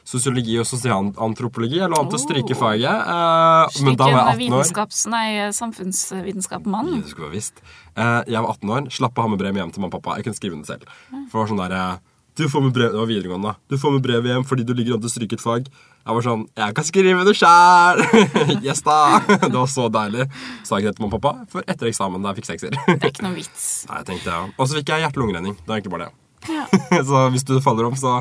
sosiologi 0.06 0.56
og 0.62 0.66
sosialantropologi. 0.66 1.78
Jeg 1.82 1.90
lå 1.92 2.00
an 2.00 2.08
til 2.10 2.18
å 2.18 2.22
stryke 2.22 2.56
Oh. 2.56 2.60
faget, 2.62 3.06
uh, 3.06 3.84
men 3.84 3.98
da 4.00 4.08
var 4.08 4.32
jeg 4.32 4.48
18 4.48 4.80
år. 4.80 5.10
nei, 5.12 5.26
samfunnsvitenskap-mann. 5.60 6.92
Du 7.02 7.10
skulle 7.10 7.28
ha 7.28 7.34
visst. 7.34 7.60
Uh, 7.96 8.22
jeg 8.26 8.40
var 8.40 8.50
18 8.56 8.74
år, 8.78 8.90
slapp 8.96 9.18
å 9.18 9.26
ha 9.26 9.32
med 9.32 9.42
brev 9.42 9.58
hjem 9.60 9.72
til 9.74 9.82
mamma 9.84 9.92
og 9.92 10.02
pappa. 10.02 10.16
Jeg 10.18 10.28
kunne 10.28 10.40
skrive 10.40 10.60
det 10.62 10.70
selv. 10.70 10.86
For 11.30 11.36
det 11.36 11.42
var 11.42 11.50
sånn 11.52 11.62
der, 11.68 11.76
eh, 11.76 11.98
du 12.36 12.48
får 12.52 12.62
med 12.62 12.72
brev, 12.76 12.92
Det 12.92 13.00
var 13.00 13.06
videregående, 13.12 13.52
da. 13.52 13.54
Du 13.68 13.76
får 13.80 13.92
med 13.92 14.02
brev 14.02 14.24
hjem 14.24 14.44
fordi 14.44 14.64
du 14.66 14.74
ligger 14.74 14.94
an 14.94 15.00
til 15.04 15.10
å 15.10 15.14
stryke 15.14 15.32
et 15.38 15.44
fag. 15.44 15.68
Jeg 16.06 16.14
var 16.14 16.22
sånn 16.22 16.42
Jeg 16.54 16.74
kan 16.76 16.86
skrive 16.86 17.24
det 17.26 17.32
sjæl! 17.34 18.02
yes, 18.66 18.82
da! 18.86 18.98
Det 19.42 19.56
var 19.56 19.70
så 19.70 19.88
deilig. 19.90 20.28
Sa 20.66 20.78
ikke 20.78 20.92
det 20.92 20.98
til 21.00 21.06
mamma 21.06 21.18
og 21.18 21.24
pappa 21.24 21.46
før 21.50 21.64
etter 21.66 21.90
eksamen, 21.90 22.22
da 22.22 22.30
jeg 22.30 22.40
fikk 22.40 22.50
sekser. 22.52 22.76
Det 22.86 23.00
er 23.00 23.10
ikke 23.10 23.26
noe 23.26 23.34
vits. 23.34 23.64
Nei, 23.90 24.00
jeg 24.02 24.08
tenkte 24.12 24.30
ja. 24.36 24.44
Og 24.54 24.68
så 24.70 24.78
fikk 24.78 24.92
jeg 24.94 25.02
hjerte-lungeredning. 25.06 25.56
Det 25.58 25.66
er 25.66 25.80
egentlig 25.80 25.94
bare 25.96 26.06
det. 26.06 26.14
Ja. 26.46 26.66
så 27.08 27.24
hvis 27.34 27.42
du 27.48 27.56
faller 27.64 27.88
om, 27.88 27.96
så 27.98 28.20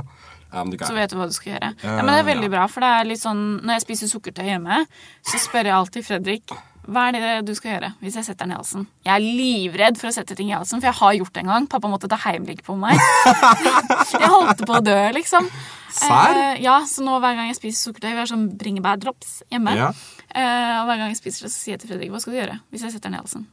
Så 0.49 0.93
vet 0.95 1.11
du 1.11 1.17
hva 1.19 1.27
du 1.29 1.33
skal 1.35 1.51
gjøre. 1.53 1.73
Ja, 1.83 1.89
Ja, 1.99 2.01
men 2.01 2.09
det 2.13 2.21
er 2.23 2.29
veldig 2.31 2.47
ja. 2.49 2.53
bra, 2.55 2.67
for 2.71 2.81
det 2.85 2.89
er 2.95 3.07
litt 3.09 3.19
sånn 3.21 3.41
Når 3.59 3.75
jeg 3.75 3.83
spiser 3.83 4.09
sukkertøy 4.09 4.45
hjemme, 4.47 4.77
så 5.21 5.41
spør 5.43 5.67
jeg 5.69 5.75
alltid 5.75 6.07
Fredrik 6.07 6.53
hva 6.85 7.07
er 7.09 7.15
det 7.17 7.31
du 7.47 7.53
skal 7.57 7.75
gjøre 7.75 7.91
hvis 8.03 8.17
jeg 8.19 8.27
setter 8.27 8.45
den 8.45 8.53
i 8.53 8.59
halsen. 8.59 8.85
Jeg 9.05 9.13
er 9.15 9.23
livredd 9.23 9.97
for 9.99 10.11
å 10.11 10.13
sette 10.15 10.37
ting 10.37 10.51
i 10.51 10.55
halsen, 10.55 10.81
for 10.81 10.89
jeg 10.89 10.99
har 10.99 11.15
gjort 11.19 11.33
det 11.35 11.43
en 11.43 11.51
gang. 11.53 11.67
Pappa 11.71 11.89
måtte 11.91 12.09
ta 12.11 12.19
heimlik 12.27 12.61
på 12.65 12.77
meg. 12.79 12.99
jeg 14.13 14.31
holdt 14.31 14.65
på 14.65 14.77
å 14.77 14.83
dø, 14.85 14.99
liksom. 15.17 15.49
Sær? 15.95 16.35
Eh, 16.35 16.61
ja, 16.65 16.77
så 16.89 17.05
nå 17.05 17.17
hver 17.23 17.37
gang 17.37 17.49
jeg 17.49 17.57
spiser 17.59 17.89
sukkertøy, 17.89 18.11
vi 18.11 18.21
har 18.21 18.29
sånn 18.29 18.49
bringebærdrops 18.59 19.37
hjemme. 19.53 19.75
Ja. 19.79 19.91
Eh, 20.29 20.73
og 20.81 20.89
hver 20.89 21.01
gang 21.01 21.13
jeg 21.13 21.21
spiser 21.21 21.47
det, 21.47 21.53
så 21.53 21.59
sier 21.59 21.75
jeg 21.75 21.85
til 21.85 21.93
Fredrik 21.93 22.11
hva 22.13 22.21
skal 22.23 22.35
du 22.35 22.39
gjøre 22.41 22.57
hvis 22.73 22.85
jeg 22.85 22.95
setter 22.95 23.09
den 23.09 23.17
i 23.17 23.23
halsen. 23.23 23.45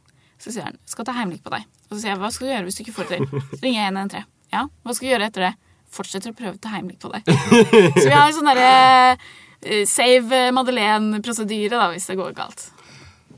Så 0.43 0.51
sier 0.51 0.67
han 0.67 0.79
skal 0.91 1.07
ta 1.07 1.15
heimlik 1.15 1.45
på 1.45 1.53
deg. 1.55 1.69
Og 1.89 1.95
så 1.95 2.01
sier 2.01 2.15
jeg 2.15 2.23
hva 2.23 2.33
skal 2.35 2.49
du 2.49 2.53
gjøre 2.53 2.67
hvis 2.67 2.79
du 2.79 2.83
ikke 2.85 2.97
får 2.97 3.11
det 3.11 3.21
til. 3.21 3.43
Så 3.55 3.61
ringer 3.63 3.79
jeg 3.79 3.93
113. 3.93 4.27
Ja, 4.53 4.67
hva 4.83 4.97
skal 4.97 5.07
du 5.07 5.13
gjøre 5.13 5.29
etter 5.31 5.47
det? 5.47 5.53
Fortsetter 5.93 6.33
å 6.33 6.37
prøve 6.37 6.57
å 6.57 6.61
ta 6.61 6.73
heimlik 6.73 6.99
på 7.03 7.13
deg. 7.13 7.31
Så 8.01 8.09
vi 8.09 8.15
har 8.17 8.27
en 8.27 8.35
sånn 8.35 8.51
derre 8.51 8.73
eh, 9.13 9.85
save 9.89 10.49
Madeleine-prosedyre 10.57 11.79
da, 11.79 11.91
hvis 11.93 12.09
det 12.11 12.19
går 12.19 12.35
galt. 12.37 12.72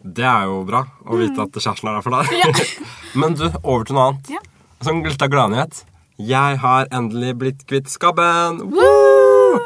Det 0.05 0.25
er 0.29 0.45
jo 0.51 0.59
bra 0.69 0.83
å 1.09 1.17
vite 1.17 1.47
at 1.47 1.55
kjæresten 1.57 1.89
er 1.89 1.97
der 1.97 2.05
for 2.05 2.13
deg. 2.13 2.59
Men 3.21 3.37
du, 3.39 3.47
over 3.63 3.87
til 3.89 3.97
noe 3.97 4.11
annet. 4.11 4.35
Ja. 4.37 4.43
Sånn 4.85 5.01
litt 5.07 5.23
av 5.25 5.31
gladnyhet. 5.33 5.81
Jeg 6.21 6.59
har 6.61 6.91
endelig 6.95 7.33
blitt 7.41 7.65
kvitt 7.71 7.89
skabben. 7.89 8.61
Woo! 8.75 9.63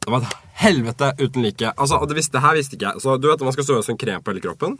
Det 0.00 0.08
var 0.08 0.24
et 0.24 0.40
helvete 0.64 1.10
uten 1.20 1.44
like. 1.44 1.74
Altså, 1.76 2.00
det, 2.08 2.16
visste, 2.16 2.38
det 2.38 2.44
her 2.46 2.56
visste 2.56 2.78
ikke 2.78 2.94
jeg. 2.94 3.04
Så 3.04 3.18
du 3.20 3.28
vet 3.28 3.36
at 3.36 3.44
Man 3.44 3.56
skal 3.56 3.68
stå 3.68 3.78
sånn 3.84 4.00
krem 4.00 4.24
på 4.24 4.32
hele 4.32 4.44
kroppen. 4.46 4.78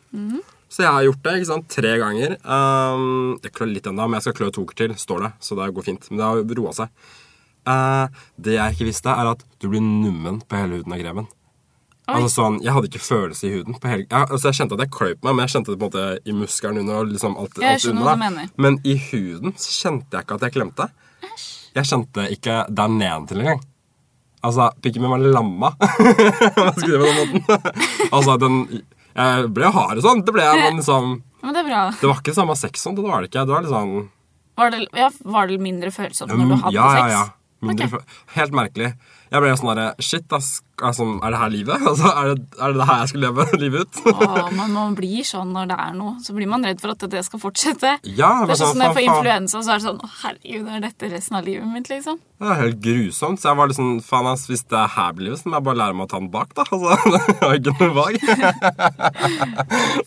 Så 0.73 0.87
jeg 0.87 0.91
har 0.97 1.05
gjort 1.07 1.23
det 1.27 1.37
ikke 1.39 1.51
sant? 1.53 1.69
tre 1.71 1.93
ganger. 2.01 2.39
Um, 2.41 3.37
jeg 3.45 3.55
klør 3.55 3.73
litt 3.75 3.87
ennå, 3.91 4.09
men 4.09 4.19
jeg 4.19 4.31
skal 4.31 4.39
klø 4.41 4.51
to 4.57 4.65
uker 4.65 4.81
til, 4.81 4.97
står 4.99 5.27
det. 5.27 5.33
Så 5.45 5.61
det 5.61 5.69
går 5.77 5.87
fint. 5.87 6.09
Men 6.11 6.23
det 6.23 6.31
har 6.31 6.59
roa 6.63 6.75
seg. 6.81 7.13
Uh, 7.69 8.25
det 8.41 8.57
jeg 8.57 8.77
ikke 8.77 8.89
visste, 8.89 9.13
er 9.13 9.35
at 9.37 9.45
du 9.61 9.69
blir 9.69 9.85
nummen 9.85 10.41
på 10.41 10.59
hele 10.59 10.81
huden 10.81 10.97
av 10.97 11.05
kremen. 11.05 11.29
Oi. 12.05 12.19
Altså 12.19 12.29
sånn, 12.35 12.57
Jeg 12.61 12.75
hadde 12.77 12.89
ikke 12.91 13.01
følelse 13.01 13.47
i 13.49 13.51
huden. 13.55 13.77
på 13.81 13.89
hele... 13.89 14.05
Ja, 14.11 14.27
altså 14.27 14.51
Jeg 14.51 14.59
kjente 14.59 14.77
at 14.77 14.83
jeg 14.85 14.91
kløp 14.93 15.23
meg, 15.25 15.31
men 15.35 15.47
jeg 15.47 15.53
kjente 15.55 15.73
det 15.73 15.79
på 15.81 15.87
en 15.87 15.93
måte 15.95 16.19
i 16.29 16.35
muskelen 16.37 16.81
under. 16.83 16.99
og 17.01 17.13
liksom 17.15 17.37
alt, 17.41 17.61
Jeg 17.63 17.79
alt 17.79 17.87
under 17.95 18.19
mener. 18.21 18.51
Men 18.61 18.77
i 18.85 18.97
huden 19.11 19.55
så 19.57 19.71
kjente 19.79 20.19
jeg 20.19 20.27
ikke 20.27 20.37
at 20.37 20.45
jeg 20.45 20.53
klemte. 20.59 20.89
Jeg 21.75 21.89
kjente 21.91 22.27
ikke 22.37 22.59
der 22.69 22.93
nedentil 22.93 23.41
engang. 23.41 23.63
Altså, 24.45 24.67
pikken 24.85 25.01
min 25.01 25.15
var 25.15 25.23
lamma. 25.25 25.71
Hva 25.81 26.67
jeg 26.69 26.83
si 26.83 26.91
på 26.93 27.07
den 27.07 27.17
måten? 27.23 27.71
altså, 28.13 28.35
den 28.43 28.59
Jeg 29.15 29.49
ble 29.57 29.71
hard 29.73 30.03
og 30.03 30.05
sånn, 30.05 30.21
det 30.27 30.35
ble 30.37 30.45
jeg, 30.45 30.61
men 30.61 30.83
liksom 30.83 31.09
Men 31.41 31.57
det 31.57 31.63
er 31.63 31.69
bra. 31.71 31.81
Det 32.01 32.11
var 32.11 32.21
ikke 32.21 32.35
samme 32.37 32.57
sex 32.61 32.85
sånn, 32.85 32.99
det 32.99 33.07
var 33.07 33.25
det 33.25 33.31
ikke. 33.31 33.47
Det 33.49 33.55
var 33.55 33.65
litt 33.65 33.73
sånn 33.73 33.95
Var 34.61 34.75
det, 34.75 34.83
ja, 35.01 35.09
var 35.25 35.49
det 35.49 35.57
mindre 35.65 35.91
følsomt 35.95 36.35
når 36.35 36.45
du 36.53 36.57
hadde 36.67 36.75
ja, 36.77 36.91
sex? 36.93 37.01
ja, 37.01 37.09
ja. 37.09 37.25
ja. 37.25 37.41
Okay. 37.65 37.89
Helt 38.37 38.53
merkelig. 38.53 38.91
Jeg 39.35 39.43
ble 39.43 39.55
sånn 39.59 39.71
derre 39.73 40.05
Shit, 40.05 40.31
ass. 40.37 40.61
Altså, 40.83 41.05
er 41.23 41.31
det 41.35 41.39
her 41.39 41.51
livet? 41.55 41.83
Altså, 41.91 42.11
er, 42.11 42.29
det, 42.35 42.45
er 42.59 42.73
det 42.75 42.79
det 42.81 42.87
her 42.89 43.01
jeg 43.03 43.11
skulle 43.11 43.29
leve 43.31 43.45
livet 43.65 43.85
ut? 43.87 43.99
Åh, 44.15 44.49
men 44.55 44.73
man 44.75 44.95
blir 44.99 45.27
sånn 45.27 45.51
når 45.55 45.69
det 45.73 45.79
er 45.85 45.97
noe. 45.99 46.13
Så 46.23 46.35
blir 46.37 46.51
man 46.51 46.67
redd 46.67 46.79
for 46.83 46.95
at 46.95 47.03
det 47.11 47.23
skal 47.27 47.43
fortsette. 47.43 47.93
Ja, 48.07 48.31
Det 48.47 48.55
er 48.55 48.61
sånn 48.63 48.73
som 48.75 48.83
når 48.83 48.91
jeg 48.93 48.97
får 48.99 49.07
influensa, 49.09 49.63
så 49.67 49.75
er 49.75 49.83
det 49.83 49.87
sånn 49.89 50.01
Å, 50.05 50.11
herregud, 50.23 50.71
er 50.77 50.85
dette 50.87 51.11
resten 51.13 51.39
av 51.41 51.49
livet 51.51 51.71
mitt, 51.75 51.91
liksom? 51.91 52.19
Det 52.43 52.51
er 52.51 52.61
helt 52.63 52.81
grusomt. 52.85 53.43
Så 53.43 53.51
jeg 53.51 53.61
var 53.61 53.75
sånn 53.79 53.95
Faen, 54.05 54.31
ass, 54.33 54.47
hvis 54.51 54.65
det 54.71 54.79
er 54.81 54.95
her 54.97 55.15
blir 55.19 55.31
livet, 55.31 55.43
så 55.43 55.51
må 55.51 55.59
jeg 55.59 55.67
bare 55.71 55.81
lære 55.83 55.99
meg 55.99 56.07
å 56.07 56.13
ta 56.15 56.23
den 56.23 56.31
bak, 56.35 56.55
da. 56.59 56.67
Altså, 56.75 56.99
det 57.15 57.39
har 57.43 57.59
ikke 57.59 57.77
noe 57.79 57.95
valg. 57.99 58.19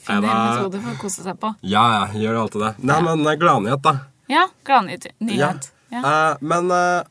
Finn 0.07 0.23
metode 0.23 0.81
for 0.83 0.91
å 0.93 0.99
kose 1.01 1.23
seg 1.25 1.39
på. 1.41 1.51
Ja, 1.67 1.83
ja, 1.95 2.03
gjør 2.25 2.41
alltid 2.43 2.63
det. 2.67 2.73
Nei, 2.91 2.99
men 3.07 3.23
det 3.25 3.33
er 3.35 3.41
gladnyhet, 3.41 3.83
da. 3.85 3.95
Ja, 4.31 4.47
gladnyhet. 4.67 5.07
nyhet. 5.23 5.69
Ja. 5.93 6.01
Eh, 6.03 6.33
men 6.43 6.67
eh, 6.75 7.05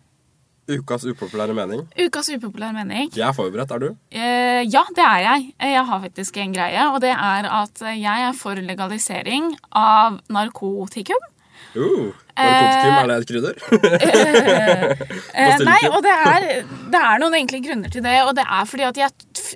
ukas 0.68 1.04
upopulære 1.06 1.54
mening. 1.54 1.85
Ukas 2.06 2.30
upopulære 2.35 2.75
mening. 2.75 3.12
Jeg 3.16 3.28
er 3.28 3.37
forberedt. 3.37 3.70
Er 3.70 3.78
du? 3.78 3.88
Eh, 4.11 4.62
ja, 4.66 4.82
det 4.96 5.04
er 5.04 5.23
jeg. 5.23 5.46
Jeg 5.61 5.87
har 5.87 6.00
faktisk 6.02 6.37
en 6.42 6.54
greie, 6.54 6.90
og 6.90 7.00
det 7.04 7.14
er 7.14 7.49
at 7.62 7.87
jeg 7.87 8.28
er 8.28 8.37
for 8.37 8.58
legalisering 8.58 9.54
av 9.73 10.20
narkotikum. 10.30 11.32
Uh, 11.76 12.08
narkotikum, 12.37 12.94
er 12.96 13.08
det 13.11 13.16
et 13.16 13.28
krydder? 13.28 13.54
Eh, 15.37 15.58
nei, 15.61 15.82
og 15.92 16.00
det 16.00 16.12
er, 16.12 16.44
det 16.92 17.00
er 17.00 17.18
noen 17.20 17.35
enkle 17.37 17.58
grunner 17.61 17.92
til 17.92 18.04
det. 18.04 18.14
Og 18.25 18.32
det 18.38 18.46
er 18.49 18.68
fordi 18.68 18.87
at 18.88 19.00
jeg, 19.00 19.11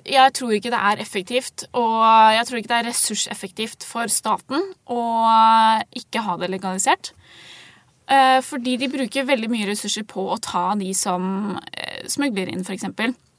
jeg 0.05 0.33
tror 0.37 0.53
ikke 0.53 0.71
det 0.73 0.81
er 0.91 1.01
effektivt, 1.01 1.65
og 1.73 1.95
jeg 2.35 2.45
tror 2.47 2.59
ikke 2.59 2.71
det 2.71 2.77
er 2.77 2.89
ressurseffektivt 2.91 3.87
for 3.87 4.13
staten 4.13 4.67
å 4.85 5.01
ikke 5.97 6.21
ha 6.27 6.37
det 6.41 6.51
legalisert. 6.53 7.15
Eh, 8.09 8.39
fordi 8.43 8.75
de 8.81 8.89
bruker 8.91 9.27
veldig 9.27 9.47
mye 9.51 9.67
ressurser 9.69 10.03
på 10.09 10.23
å 10.33 10.39
ta 10.41 10.71
de 10.79 10.89
som 10.97 11.53
eh, 11.71 12.01
smugler 12.11 12.49
inn, 12.51 12.63
f.eks. 12.65 12.87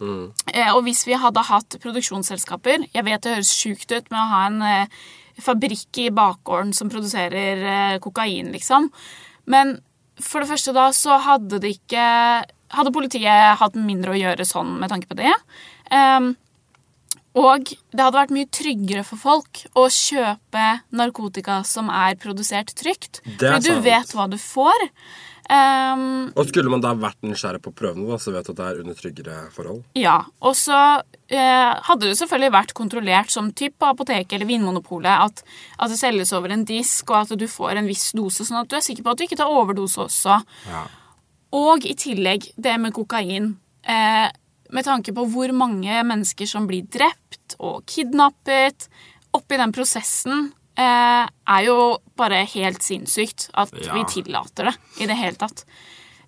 Mm. 0.00 0.22
Eh, 0.54 0.70
og 0.72 0.84
hvis 0.86 1.02
vi 1.08 1.18
hadde 1.18 1.44
hatt 1.46 1.76
produksjonsselskaper 1.82 2.88
Jeg 2.88 3.04
vet 3.06 3.22
det 3.22 3.36
høres 3.36 3.52
sjukt 3.54 3.92
ut 3.92 4.08
med 4.10 4.18
å 4.18 4.30
ha 4.32 4.40
en 4.48 4.88
fabrikk 5.42 6.00
i 6.02 6.08
bakgården 6.14 6.72
som 6.76 6.90
produserer 6.92 8.00
kokain, 8.04 8.50
liksom. 8.52 8.90
Men 9.48 9.76
for 10.20 10.42
det 10.42 10.50
første 10.50 10.74
da 10.76 10.88
så 10.96 11.20
hadde 11.22 11.62
det 11.62 11.76
ikke 11.78 12.02
Hadde 12.72 12.92
politiet 12.94 13.58
hatt 13.60 13.74
mindre 13.76 14.14
å 14.14 14.16
gjøre 14.16 14.46
sånn 14.48 14.78
med 14.80 14.88
tanke 14.88 15.04
på 15.10 15.18
det. 15.18 15.28
Um, 15.92 16.30
og 17.38 17.70
det 17.72 18.02
hadde 18.02 18.18
vært 18.18 18.34
mye 18.36 18.48
tryggere 18.52 19.02
for 19.08 19.20
folk 19.20 19.62
å 19.78 19.86
kjøpe 19.88 20.64
narkotika 20.92 21.62
som 21.64 21.88
er 21.88 22.18
produsert 22.20 22.74
trygt. 22.76 23.22
Fordi 23.38 23.62
du 23.70 23.84
vet 23.84 24.12
hva 24.16 24.26
du 24.28 24.36
får. 24.40 24.88
Um, 25.52 26.30
Og 26.38 26.46
skulle 26.48 26.70
man 26.70 26.80
da 26.80 26.92
vært 26.96 27.18
nysgjerrig 27.26 27.60
på 27.64 27.72
prøvene, 27.76 28.06
da, 28.08 28.16
så 28.22 28.30
vet 28.32 28.46
du 28.46 28.52
at 28.52 28.60
det 28.60 28.66
er 28.68 28.78
under 28.84 28.96
tryggere 28.96 29.38
forhold? 29.52 29.82
ja. 29.98 30.20
Og 30.40 30.54
så 30.56 30.76
eh, 31.32 31.72
hadde 31.88 32.06
det 32.06 32.18
selvfølgelig 32.20 32.52
vært 32.54 32.74
kontrollert 32.78 33.32
som 33.34 33.50
typ 33.58 33.74
på 33.80 33.88
apoteket 33.90 34.36
eller 34.36 34.48
Vinmonopolet 34.48 35.10
at, 35.26 35.42
at 35.78 35.92
det 35.92 35.98
selges 35.98 36.32
over 36.36 36.54
en 36.54 36.64
disk, 36.68 37.10
og 37.10 37.24
at 37.24 37.34
du 37.40 37.48
får 37.50 37.80
en 37.80 37.90
viss 37.90 38.12
dose, 38.16 38.46
sånn 38.46 38.60
at 38.62 38.70
du 38.70 38.78
er 38.78 38.84
sikker 38.86 39.04
på 39.04 39.12
at 39.12 39.18
du 39.20 39.26
ikke 39.26 39.40
tar 39.42 39.52
overdose 39.52 40.04
også. 40.06 40.38
Ja. 40.70 40.84
Og 41.58 41.84
i 41.88 41.96
tillegg 42.00 42.52
det 42.56 42.78
med 42.80 42.94
kokain. 42.96 43.56
Eh, 43.82 44.28
med 44.72 44.86
tanke 44.88 45.12
på 45.14 45.26
hvor 45.30 45.52
mange 45.54 46.00
mennesker 46.08 46.48
som 46.48 46.66
blir 46.68 46.86
drept 46.88 47.56
og 47.60 47.84
kidnappet 47.86 48.88
oppi 49.36 49.58
den 49.60 49.72
prosessen, 49.72 50.50
eh, 50.76 51.26
er 51.28 51.64
jo 51.66 51.98
bare 52.16 52.44
helt 52.48 52.82
sinnssykt 52.84 53.50
at 53.54 53.72
Ja. 53.72 53.92
vi 53.94 54.04
tillater 54.04 54.70
det 54.70 54.76
i 55.00 55.06
det 55.06 55.16
hele 55.16 55.36
tatt. 55.36 55.64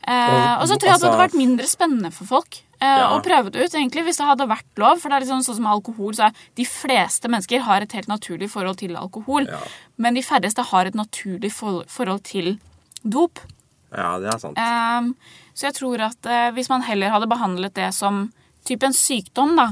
Eh, 0.06 0.58
Og- 0.60 0.68
så 0.68 0.76
tror 0.76 0.88
jeg 0.88 0.94
at 0.94 1.00
det 1.00 1.08
hadde 1.10 1.16
altså- 1.16 1.28
vært 1.28 1.38
mindre 1.40 1.66
spennende 1.66 2.12
for 2.12 2.24
folk 2.26 2.60
eh, 2.80 2.98
Ja. 2.98 3.08
å 3.18 3.22
prøve 3.24 3.50
det 3.50 3.64
ut, 3.64 3.72
egentlig, 3.72 4.04
hvis 4.04 4.18
det 4.18 4.26
hadde 4.26 4.46
vært 4.46 4.76
lov. 4.76 5.00
For 5.00 5.08
det 5.08 5.16
er 5.16 5.20
liksom 5.24 5.40
sånn 5.40 5.56
som 5.56 5.66
alkohol, 5.66 6.12
så 6.12 6.26
er 6.26 6.32
de 6.54 6.64
fleste 6.64 7.28
mennesker 7.30 7.60
har 7.60 7.80
et 7.80 7.92
helt 7.92 8.08
naturlig 8.08 8.50
forhold 8.50 8.76
til 8.76 8.94
alkohol. 8.94 9.46
Ja. 9.48 9.58
Men 9.96 10.12
de 10.14 10.20
færreste 10.20 10.62
har 10.62 10.84
et 10.84 10.94
naturlig 10.94 11.50
forhold 11.50 12.22
til 12.24 12.58
dop. 13.08 13.38
Ja, 13.96 14.14
det 14.22 14.30
er 14.32 14.40
sant. 14.42 14.58
Um, 14.58 15.12
så 15.54 15.68
jeg 15.68 15.78
tror 15.78 16.06
at 16.08 16.30
uh, 16.30 16.48
hvis 16.56 16.70
man 16.72 16.86
heller 16.86 17.12
hadde 17.14 17.30
behandlet 17.30 17.76
det 17.76 17.90
som 17.96 18.26
type 18.64 18.86
en 18.88 18.96
sykdom, 18.96 19.52
da, 19.58 19.68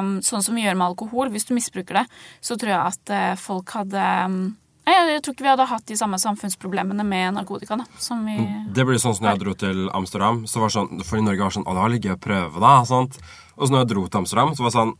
um, 0.00 0.18
sånn 0.26 0.42
som 0.42 0.58
vi 0.58 0.64
gjør 0.66 0.76
med 0.78 0.90
alkohol, 0.90 1.30
hvis 1.30 1.46
du 1.48 1.54
misbruker 1.54 2.02
det, 2.02 2.04
så 2.44 2.58
tror 2.58 2.74
jeg 2.74 2.94
at 2.94 3.14
uh, 3.14 3.32
folk 3.40 3.76
hadde 3.76 4.10
um, 4.26 4.38
jeg 4.84 5.22
tror 5.24 5.32
ikke 5.32 5.46
vi 5.46 5.48
hadde 5.48 5.64
hatt 5.70 5.86
de 5.88 5.96
samme 5.96 6.18
samfunnsproblemene 6.20 7.06
med 7.08 7.38
narkotika. 7.38 7.78
da, 7.80 7.86
som 7.96 8.20
vi... 8.28 8.36
Det 8.76 8.84
blir 8.84 9.00
sånn 9.00 9.14
som 9.16 9.24
når 9.24 9.32
jeg 9.32 9.40
dro 9.40 9.54
til 9.62 9.86
Amsterdam. 9.96 10.42
Så 10.44 10.60
var 10.60 10.68
det 10.68 10.76
sånn, 10.76 11.00
for 11.08 11.20
i 11.20 11.24
Norge 11.24 11.40
var 11.40 11.54
det 11.54 11.56
sånn 11.56 11.64
Å, 11.64 11.72
det 11.72 11.84
var 11.84 11.94
litt 11.94 12.04
gøy 12.04 12.12
å 12.12 12.20
prøve, 12.20 12.60
da. 12.60 12.74
Sant? 12.88 13.16
Og 13.54 13.64
så 13.64 13.72
når 13.72 13.80
jeg 13.80 13.90
dro 13.94 14.02
til 14.04 14.20
Amsterdam, 14.20 14.52
så 14.52 14.64
var 14.64 14.68
det 14.68 14.76
sånn 14.76 14.92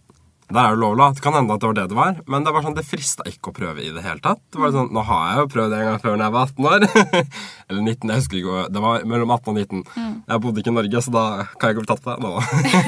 Der 0.52 0.60
er 0.60 0.74
det 0.74 0.80
lovlig. 0.82 1.00
da. 1.00 1.12
Det 1.16 1.22
kan 1.24 1.34
hende 1.38 1.54
at 1.54 1.60
det 1.62 1.68
var 1.70 1.76
det 1.78 1.84
det 1.88 1.96
var, 1.96 2.18
men 2.28 2.44
det 2.44 2.52
var 2.52 2.64
sånn, 2.66 2.74
det 2.76 2.84
frista 2.84 3.24
ikke 3.28 3.50
å 3.50 3.54
prøve 3.56 3.80
i 3.80 3.92
det 3.94 4.02
hele 4.04 4.20
tatt. 4.20 4.42
Det 4.52 4.60
var 4.60 4.74
sånn, 4.74 4.90
Nå 4.92 5.04
har 5.08 5.22
jeg 5.30 5.38
jo 5.40 5.46
prøvd 5.54 5.72
det 5.72 5.78
en 5.80 5.88
gang 5.88 6.02
før 6.02 6.16
når 6.18 6.24
jeg 6.26 6.34
var 6.34 6.50
18 6.50 6.68
år. 6.70 6.84
Eller 7.68 7.80
19, 7.80 8.10
jeg 8.12 8.20
husker 8.20 8.40
ikke. 8.40 8.64
Det 8.74 8.82
var 8.84 9.06
mellom 9.08 9.32
18 9.32 9.52
og 9.54 9.56
19. 9.62 9.84
Jeg 10.28 10.42
bodde 10.44 10.60
ikke 10.60 10.74
i 10.74 10.76
Norge, 10.78 11.02
så 11.06 11.14
da 11.14 11.24
kan 11.56 11.70
jeg 11.70 11.76
ikke 11.76 11.84
bli 11.86 11.92
tatt 11.94 12.08
det. 12.10 12.16
nå. 12.24 12.32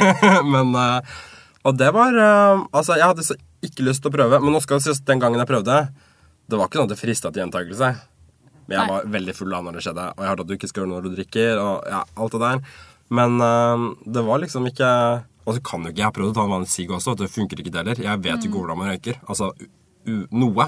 men 0.55 0.75
eh, 0.83 1.15
Og 1.67 1.79
det 1.81 1.89
var 1.97 2.19
eh, 2.27 2.65
Altså, 2.77 2.99
jeg 3.01 3.09
hadde 3.09 3.25
så 3.27 3.39
ikke 3.67 3.87
lyst 3.89 4.05
til 4.05 4.13
å 4.13 4.17
prøve, 4.19 4.43
men 4.45 4.53
nå 4.53 4.61
skal 4.63 4.79
det 4.79 4.87
sies 4.91 5.01
den 5.09 5.23
gangen 5.23 5.41
jeg 5.41 5.49
prøvde, 5.49 5.79
det 6.47 6.59
var 6.61 6.69
ikke 6.69 6.79
sånn 6.79 6.87
at 6.87 6.93
det 6.93 7.01
frista 7.01 7.33
til 7.33 7.43
gjentakelse. 7.43 7.89
Men 8.69 8.77
jeg 8.77 8.91
var 8.91 9.09
veldig 9.17 9.35
full 9.35 9.51
da 9.55 9.63
når 9.65 9.79
det 9.79 9.83
skjedde, 9.87 10.05
og 10.13 10.21
jeg 10.23 10.31
hørte 10.31 10.45
at 10.45 10.51
du 10.51 10.55
ikke 10.55 10.69
skal 10.71 10.83
gjøre 10.83 10.91
noe 10.93 11.01
når 11.01 11.09
du 11.09 11.17
drikker. 11.17 11.63
og 11.63 11.89
ja, 11.91 12.03
alt 12.21 12.37
det 12.37 12.43
der. 12.45 12.61
Men 13.17 13.41
eh, 13.49 13.87
det 14.19 14.23
var 14.29 14.43
liksom 14.45 14.69
ikke 14.71 14.91
Og 15.47 15.57
så 15.57 15.63
kan 15.65 15.87
jo 15.87 15.95
ikke 15.95 16.03
jeg 16.03 16.17
prøve 16.19 16.33
å 16.33 16.37
ta 16.37 16.45
en 16.45 16.55
vanlig 16.57 16.71
sigg 16.73 16.91
også, 16.91 17.15
at 17.15 17.23
det 17.23 17.31
funker 17.33 17.63
ikke 17.63 17.73
det 17.75 17.83
heller. 17.83 18.03
Jeg 18.03 18.23
vet 18.25 18.43
jo 18.43 18.51
ikke 18.51 18.61
hvordan 18.65 18.81
man 18.81 18.91
røyker. 18.93 19.21
Altså 19.31 19.53
noe. 20.07 20.67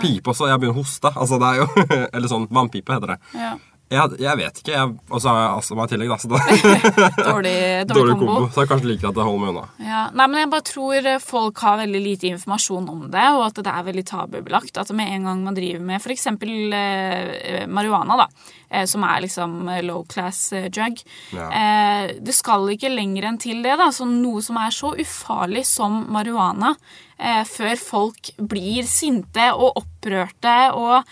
Pipe 0.00 0.30
også. 0.32 0.48
Jeg 0.50 0.60
begynner 0.60 0.76
å 0.76 0.82
hoste. 0.82 1.10
Altså 1.14 1.38
det 1.42 1.48
er 1.52 1.62
jo 1.62 1.86
Eller 2.14 2.30
sånn 2.30 2.46
vannpipe 2.54 2.96
heter 2.96 3.14
det. 3.14 3.18
Ja. 3.38 3.54
Jeg, 3.86 4.16
jeg 4.18 4.38
vet 4.40 4.56
ikke. 4.64 4.78
Og 5.14 5.20
så 5.22 5.30
har 5.30 5.36
jeg 5.44 5.58
astma 5.60 5.84
i 5.86 5.90
tillegg, 5.92 6.08
da. 6.10 6.16
Så 6.18 6.30
da. 6.32 6.38
Dårlig, 7.30 7.52
dårlig, 7.86 7.92
dårlig 7.92 8.14
kombo. 8.18 8.26
kombo. 8.32 8.48
Så 8.50 8.64
jeg 8.64 8.70
kanskje 8.72 8.88
liker 8.90 9.08
at 9.12 9.20
jeg 9.20 9.26
holder 9.28 9.42
meg 9.44 9.52
unna. 9.52 9.66
Ja, 9.86 10.00
nei, 10.10 10.26
men 10.32 10.40
jeg 10.40 10.50
bare 10.56 10.66
tror 10.66 11.06
eh, 11.12 11.20
folk 11.22 11.62
har 11.62 11.78
veldig 11.84 12.00
lite 12.02 12.30
informasjon 12.32 12.88
om 12.90 13.04
det, 13.12 13.26
og 13.36 13.44
at 13.46 13.60
det 13.62 13.70
er 13.76 13.86
veldig 13.86 14.04
tabubelagt. 14.10 14.80
At 14.82 14.90
med 14.98 15.12
en 15.14 15.28
gang 15.30 15.44
man 15.46 15.54
driver 15.58 15.84
med 15.86 16.02
f.eks. 16.02 16.26
Eh, 16.34 17.62
marihuana, 17.70 18.18
da, 18.24 18.26
eh, 18.74 18.88
som 18.90 19.06
er 19.06 19.22
liksom 19.28 19.54
eh, 19.70 19.82
low 19.86 20.02
class 20.10 20.42
eh, 20.56 20.66
drug 20.74 20.98
Ja. 21.36 21.46
eh, 21.46 22.16
Det 22.26 22.34
skal 22.34 22.66
ikke 22.74 22.90
lenger 22.90 23.30
enn 23.30 23.38
til 23.42 23.62
det, 23.62 23.78
da. 23.78 23.92
Så 23.94 24.08
noe 24.10 24.42
som 24.42 24.58
er 24.66 24.74
så 24.74 24.96
ufarlig 24.98 25.62
som 25.68 26.02
marihuana, 26.10 26.74
eh, 27.22 27.44
før 27.46 27.78
folk 27.78 28.34
blir 28.50 28.82
sinte 28.90 29.46
og 29.54 29.78
opprørte 29.84 30.58
og 30.74 31.04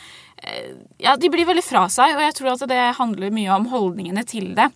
Ja, 0.99 1.17
de 1.17 1.29
blir 1.31 1.47
veldig 1.49 1.65
fra 1.65 1.87
seg, 1.89 2.15
og 2.17 2.21
jeg 2.21 2.35
tror 2.35 2.53
at 2.55 2.69
det 2.69 2.83
handler 2.99 3.31
mye 3.35 3.55
om 3.57 3.67
holdningene 3.73 4.25
til 4.27 4.55
det. 4.55 4.71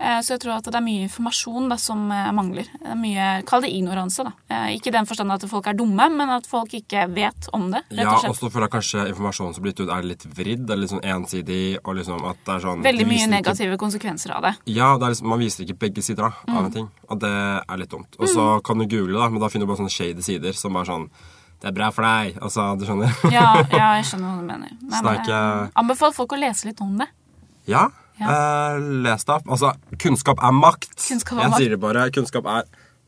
Eh, 0.00 0.20
Så 0.22 0.36
jeg 0.36 0.40
tror 0.44 0.52
at 0.58 0.64
det 0.70 0.76
er 0.78 0.84
mye 0.84 1.02
informasjon 1.08 1.64
da, 1.68 1.74
som 1.76 2.04
eh, 2.14 2.28
mangler. 2.30 2.68
Det 2.70 2.86
er 2.92 2.94
mye, 2.94 3.42
Kall 3.44 3.62
det 3.64 3.72
ignoranse. 3.74 4.22
da. 4.22 4.30
Eh, 4.48 4.76
Ikke 4.76 4.92
i 4.92 4.94
den 4.94 5.06
forstand 5.10 5.32
at 5.34 5.42
folk 5.50 5.66
er 5.66 5.74
dumme, 5.74 6.06
men 6.14 6.30
at 6.30 6.46
folk 6.46 6.70
ikke 6.70 7.08
vet 7.12 7.48
om 7.52 7.72
det. 7.72 7.82
rett 7.90 8.04
Ja, 8.06 8.12
og 8.14 8.20
slett. 8.22 8.38
så 8.38 8.46
føler 8.54 8.68
jeg 8.68 8.74
kanskje 8.76 9.08
informasjonen 9.10 9.54
som 9.54 9.62
blir 9.64 9.72
gitt 9.74 9.80
ut, 9.82 9.90
er 9.90 10.02
litt 10.06 10.22
vridd 10.38 10.70
eller 10.70 10.82
litt 10.84 10.90
sånn 10.94 11.02
ensidig. 11.02 11.78
og 11.84 11.96
liksom 11.96 12.22
at 12.30 12.36
det 12.46 12.54
er 12.54 12.60
sånn... 12.60 12.82
Veldig 12.86 13.06
mye 13.10 13.26
negative 13.26 13.74
ikke- 13.74 13.82
konsekvenser 13.82 14.30
av 14.36 14.42
det. 14.42 14.54
Ja, 14.66 14.96
det 14.98 15.08
liksom, 15.16 15.26
man 15.34 15.40
viser 15.40 15.64
ikke 15.66 15.78
begge 15.78 16.02
sider 16.02 16.22
da, 16.28 16.32
Mm. 16.46 16.56
av 16.56 16.64
en 16.66 16.70
ting. 16.72 16.88
Og 17.10 17.18
det 17.18 17.34
er 17.68 17.76
litt 17.76 17.90
dumt. 17.90 18.14
Og 18.20 18.28
så 18.28 18.62
kan 18.62 18.78
du 18.78 18.86
google, 18.86 19.18
da, 19.18 19.28
men 19.28 19.40
da 19.40 19.48
finner 19.48 19.66
du 19.66 19.74
bare 19.74 19.82
sånne 19.82 19.90
shady 19.90 20.22
sider 20.22 20.52
som 20.52 20.76
er 20.76 20.84
sånn 20.84 21.10
Det 21.58 21.68
er 21.70 21.74
bra 21.74 21.88
for 21.90 22.06
deg. 22.06 22.36
Altså, 22.40 22.68
du 22.78 22.84
skjønner? 22.86 23.14
Ja, 23.34 23.46
ja 23.74 23.88
jeg 23.98 24.04
skjønner 24.10 24.30
hva 24.30 24.42
du 24.42 24.46
mener. 24.46 24.74
Nei, 24.82 25.00
men 25.02 25.08
jeg 25.14 25.24
ikke- 25.24 25.70
Anbefaler 25.82 26.14
folk 26.14 26.34
å 26.36 26.38
lese 26.40 26.68
litt 26.70 26.80
om 26.84 26.98
det. 27.02 27.08
ja. 27.66 27.88
Eh, 28.18 28.76
les 29.06 29.22
det 29.22 29.30
opp. 29.30 29.44
Altså, 29.54 29.68
kunnskap 30.02 30.40
er 30.42 30.50
makt. 30.50 30.88
Kunnskap 31.04 31.36
er 31.38 31.42
Jeg 31.44 31.50
makt. 31.52 31.60
sier 31.62 31.70
det 31.70 31.78
bare. 31.84 32.06
Kunnskap 32.10 32.48
er 32.50 32.64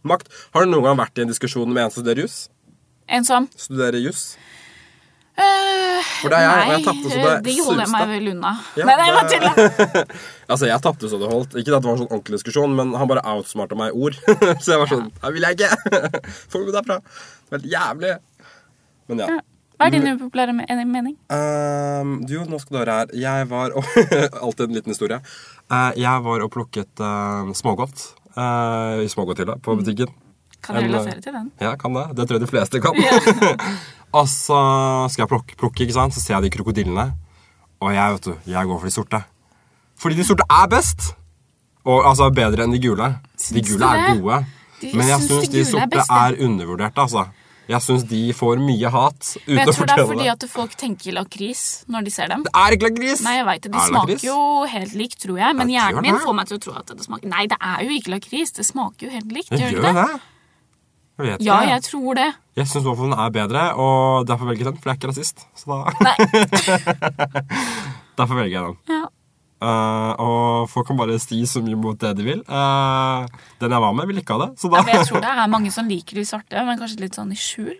makt. 0.06 0.28
Har 0.54 0.62
du 0.62 0.70
noen 0.70 0.84
gang 0.86 1.00
vært 1.00 1.18
i 1.18 1.24
en 1.24 1.32
diskusjon 1.32 1.66
med 1.74 1.82
en 1.82 1.90
som 1.90 2.04
studerer 2.04 2.22
juss? 2.22 2.36
En 3.10 3.26
som 3.26 3.48
Studerer 3.58 3.98
juss? 4.04 4.36
øh, 5.34 6.02
For 6.20 6.30
det 6.30 6.38
er 6.38 6.44
jeg, 6.46 6.52
og 6.52 6.70
jeg 6.70 6.76
Nei, 6.76 6.84
tapte 6.86 7.10
så 7.10 7.18
det 7.24 7.34
de 7.48 7.56
holder 7.66 7.82
jeg 7.82 7.92
meg 7.96 8.08
vel 8.12 8.30
unna. 8.36 8.52
Ja, 8.78 8.86
nei, 8.86 8.96
nei, 9.00 9.08
jeg 9.08 9.16
bare 9.18 9.28
tuller. 9.34 10.16
Altså, 10.50 10.66
jeg 10.70 10.82
tapte 10.86 11.10
så 11.10 11.18
det 11.24 11.30
holdt. 11.32 11.58
Ikke 11.58 11.74
at 11.74 11.82
det 11.82 11.90
var 11.90 11.96
en 11.96 12.02
sånn 12.04 12.12
ordentlig 12.14 12.38
diskusjon, 12.38 12.74
men 12.78 12.94
han 12.98 13.10
bare 13.10 13.26
outsmarta 13.34 13.78
meg 13.82 13.90
i 13.90 13.98
ord. 14.06 14.18
så 14.62 14.76
jeg 14.76 14.82
var 14.84 14.90
sånn 14.94 15.10
Det 15.10 15.32
vil 15.34 15.46
jeg 15.48 15.58
ikke! 15.58 16.22
Få 16.54 16.62
meg 16.62 16.74
derfra. 16.78 17.00
Det 17.02 17.50
var 17.50 17.58
helt 17.58 17.70
jævlig. 17.74 18.14
Men 19.10 19.24
ja. 19.24 19.40
Hva 19.80 19.86
er 19.88 19.94
din 19.94 20.10
upopulære 20.12 20.52
mening? 20.84 21.14
Ehm, 21.32 22.18
du, 22.28 22.34
nå 22.44 22.58
skal 22.60 22.74
du 22.74 22.78
høre 22.82 22.96
her. 22.98 23.12
Jeg 23.16 23.46
var 23.48 23.72
og, 23.72 23.86
Alltid 24.44 24.66
en 24.66 24.76
liten 24.76 24.92
historie. 24.92 25.16
Uh, 25.72 25.88
jeg 25.96 26.24
var 26.26 26.44
og 26.44 26.50
plukket 26.52 27.00
uh, 27.00 27.48
smågodt 27.56 28.02
uh, 28.36 29.00
i 29.00 29.08
smågodthylla 29.08 29.56
på 29.64 29.78
butikken. 29.80 30.12
Kan 30.60 30.76
du 30.76 30.84
relatere 30.84 31.24
til 31.24 31.32
den? 31.32 31.48
Ja, 31.64 31.72
kan 31.80 31.96
det. 31.96 32.04
Det 32.18 32.28
tror 32.28 32.36
jeg 32.36 32.44
de 32.44 32.50
fleste 32.50 32.82
kan. 32.84 33.00
og 34.18 34.28
så 34.28 34.60
skal 35.08 35.24
jeg 35.24 35.32
plukke, 35.32 35.56
plukke, 35.56 35.86
ikke 35.86 35.96
sant? 35.96 36.12
så 36.12 36.20
ser 36.20 36.36
jeg 36.36 36.50
de 36.50 36.54
krokodillene. 36.58 37.06
Og 37.80 37.94
jeg 37.96 38.18
vet 38.18 38.28
du, 38.28 38.34
jeg 38.52 38.68
går 38.68 38.82
for 38.82 38.90
de 38.90 38.92
sorte. 38.92 39.22
Fordi 40.00 40.20
de 40.20 40.28
sorte 40.28 40.44
er 40.44 40.68
best! 40.72 41.14
Og 41.88 42.04
altså 42.04 42.28
bedre 42.36 42.66
enn 42.66 42.76
de 42.76 42.80
gule. 42.84 43.06
de 43.32 43.40
Syns 43.40 43.56
de 43.56 43.62
gule 43.70 43.88
er 43.88 44.18
gode. 44.20 44.42
De- 44.82 44.92
Men 44.92 45.08
jeg 45.08 45.24
syns 45.24 45.48
de 45.48 45.62
de 45.62 45.64
sorte 45.64 46.04
er 46.04 46.34
er, 46.34 46.36
undervurderte, 46.44 47.00
altså. 47.00 47.24
Jeg 47.70 47.82
syns 47.86 48.02
de 48.10 48.20
får 48.34 48.58
mye 48.58 48.90
hat 48.90 49.20
uten 49.36 49.54
Men 49.54 49.60
jeg 49.62 49.74
tror 49.76 49.86
det 49.90 49.94
er 49.96 50.08
fordi 50.10 50.26
at 50.32 50.46
folk 50.50 50.72
tenker 50.80 51.14
lakris 51.14 51.60
når 51.86 52.08
de 52.08 52.10
ser 52.14 52.32
dem. 52.32 52.42
Det 52.46 52.50
er 52.58 52.74
ikke 52.76 52.88
lakris! 52.90 53.22
Nei, 53.22 53.36
jeg 53.38 53.46
vet 53.46 53.62
det. 53.62 53.70
De 53.70 53.76
Er 53.76 53.80
det 53.80 53.92
smaker 53.92 54.10
lakris? 54.10 54.24
jo 54.26 54.38
helt 54.74 54.94
likt, 54.98 55.18
tror 55.22 55.38
jeg. 55.38 55.56
Men 55.60 55.70
hjernen 55.70 56.02
min 56.08 56.18
får 56.24 56.34
meg 56.40 56.50
til 56.50 56.58
å 56.58 56.62
tro 56.66 56.74
at 56.80 56.90
det 56.96 57.06
smaker 57.06 57.30
Nei, 57.30 57.44
det 57.52 57.58
er 57.60 57.84
jo 57.86 57.94
ikke 58.00 58.14
lakris. 58.16 58.52
Det 58.58 58.66
smaker 58.66 59.06
jo 59.06 59.12
helt 59.14 59.30
likt. 59.38 59.50
Det 59.54 59.60
Gjør 59.62 59.76
gjør 59.76 59.86
det 59.86 59.94
det? 59.94 60.06
det. 60.10 60.20
Jeg 61.20 61.26
vet 61.28 61.42
Ja, 61.44 61.56
ikke. 61.60 61.70
jeg 61.70 61.82
tror 61.86 62.14
det. 62.16 62.28
Jeg 62.56 62.66
syns 62.72 62.86
den 63.04 63.12
er 63.12 63.30
bedre, 63.30 63.62
og 63.76 64.26
derfor 64.26 64.48
velger 64.50 64.64
jeg 64.64 64.72
den, 64.72 64.80
for 64.80 64.90
jeg 64.90 64.96
er 64.96 64.98
ikke 64.98 65.10
rasist. 65.12 65.46
Så 65.54 65.64
da. 65.70 65.78
Derfor 68.20 68.34
velger 68.40 68.56
jeg 68.56 68.64
den. 68.66 68.76
Ja. 68.90 69.04
Eh, 69.60 70.12
og 70.24 70.70
folk 70.72 70.88
kan 70.88 70.96
bare 70.96 71.18
si 71.20 71.42
så 71.48 71.60
mye 71.64 71.76
mot 71.76 71.98
det 72.00 72.14
de 72.16 72.24
vil. 72.24 72.40
Uh, 72.48 73.28
den 73.60 73.74
jeg 73.74 73.84
var 73.84 73.92
med, 73.96 74.08
ville 74.08 74.22
ikke 74.24 74.38
ha 74.38 74.46
det. 74.46 74.54
Ja, 74.64 74.82
Jeg 74.88 75.08
tror 75.10 75.20
det 75.20 75.32
er 75.36 75.52
mange 75.52 75.72
som 75.74 75.90
liker 75.90 76.16
de 76.16 76.24
svarte, 76.24 76.64
men 76.64 76.80
kanskje 76.80 77.02
litt 77.02 77.18
sånn 77.18 77.34
i 77.34 77.38
skjul. 77.38 77.76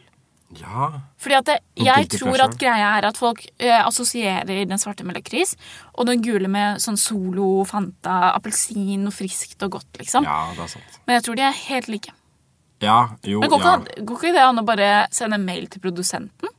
Ja. 0.59 0.91
Fordi 1.23 1.37
at 1.39 1.47
det, 1.47 1.57
Jeg 1.79 2.09
tror 2.11 2.43
at 2.43 2.57
greia 2.59 2.91
er 2.99 3.07
at 3.07 3.17
folk 3.17 3.45
uh, 3.63 3.81
assosierer 3.87 4.67
den 4.69 4.83
svarte 4.83 5.07
med 5.09 5.17
lakris, 5.17 5.57
og 5.97 6.11
den 6.11 6.21
gule 6.27 6.51
med 6.53 6.83
sånn 6.85 7.01
Solo, 7.01 7.65
Fanta, 7.65 8.35
appelsin 8.35 9.09
og 9.09 9.17
friskt 9.17 9.63
og 9.65 9.79
godt, 9.79 9.91
liksom. 10.03 10.29
ja, 10.29 10.51
det 10.59 10.67
er 10.67 10.73
sant. 10.77 11.03
Men 11.07 11.17
jeg 11.17 11.29
tror 11.29 11.41
de 11.41 11.49
er 11.49 11.61
helt 11.65 11.93
like. 11.93 12.17
Ja, 12.81 13.01
jo, 13.25 13.41
Men 13.41 13.53
går, 13.53 13.65
ja. 13.65 13.77
ikke, 13.81 14.05
går 14.09 14.21
ikke 14.21 14.37
det 14.37 14.45
an 14.45 14.61
å 14.61 14.69
bare 14.69 14.93
sende 15.13 15.41
mail 15.41 15.69
til 15.73 15.81
produsenten? 15.85 16.53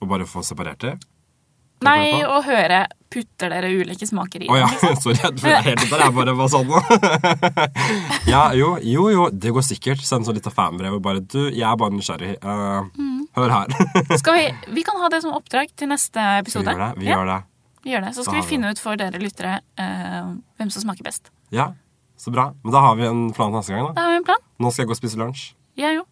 Og 0.00 0.08
bare 0.08 0.28
få 0.28 0.44
separert 0.44 0.84
det? 0.84 0.96
Nei, 1.84 2.22
å 2.24 2.38
høre 2.44 2.86
putter 3.12 3.52
dere 3.52 3.68
ulike 3.68 4.06
smaker 4.08 4.44
i. 4.44 4.48
Å 4.50 4.56
ja, 4.58 4.68
liksom. 4.72 4.96
sorry. 5.04 5.18
Helt 5.66 5.82
ut 5.84 5.90
der 5.92 6.04
jeg 6.06 6.14
bare 6.16 6.34
var 6.38 6.48
sånn. 6.52 6.70
ja, 8.32 8.42
jo, 8.56 8.76
jo, 8.82 9.08
jo, 9.12 9.26
det 9.32 9.52
går 9.56 9.66
sikkert. 9.66 10.04
Send 10.04 10.28
sånn 10.28 10.40
av 10.40 10.56
fanbrev 10.56 10.96
og 10.98 11.02
bare 11.04 11.22
Du, 11.24 11.46
jeg 11.50 11.66
er 11.68 11.76
bare 11.80 11.96
nysgjerrig. 11.96 12.36
Uh, 12.44 12.88
Mm. 12.96 13.12
Hør 13.36 13.52
her. 13.52 13.68
Skal 14.22 14.38
vi, 14.38 14.44
vi 14.78 14.82
kan 14.86 14.96
ha 15.02 15.10
det 15.12 15.20
som 15.24 15.34
oppdrag 15.36 15.72
til 15.76 15.90
neste 15.90 16.16
vi 16.20 16.44
episode. 16.46 16.72
gjør 16.72 16.80
det. 16.86 16.90
Vi 17.02 17.08
ja, 17.10 17.18
gjør 17.18 17.30
det. 17.30 17.38
vi 17.84 17.92
gjør 17.92 18.06
det. 18.06 18.12
Så 18.16 18.24
skal 18.24 18.32
da 18.32 18.38
vi 18.38 18.44
vi 18.46 18.50
finne 18.54 18.70
ut 18.72 18.80
for 18.80 19.00
dere 19.00 19.20
lyttere 19.20 19.58
uh, 19.60 20.30
hvem 20.56 20.72
som 20.72 20.86
smaker 20.86 21.04
best. 21.04 21.28
Ja, 21.52 21.70
så 22.16 22.32
bra. 22.32 22.48
Men 22.64 22.72
da 22.72 22.84
har 22.86 22.96
vi 22.96 23.08
en 23.08 23.26
plan 23.36 23.52
neste 23.52 23.74
gang. 23.76 23.90
da. 23.90 23.96
Da 23.98 24.06
har 24.06 24.14
vi 24.14 24.22
en 24.22 24.28
plan. 24.30 24.44
Nå 24.62 24.72
skal 24.72 24.86
jeg 24.86 24.92
gå 24.92 24.96
og 24.96 25.00
spise 25.02 25.20
lunsj. 25.20 25.50
Ja, 25.76 25.92
jo. 25.92 26.06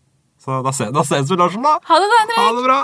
Så 0.44 0.60
da, 0.60 0.74
se, 0.76 0.90
da 0.92 1.04
ses 1.08 1.30
vi 1.30 1.38
i 1.38 1.40
lunsjen, 1.40 1.64
da. 1.64 1.78
Ha 1.88 2.00
det, 2.02 2.10
da, 2.12 2.20
Henrik. 2.20 2.38
Ha 2.42 2.52
det 2.58 2.64
bra. 2.66 2.78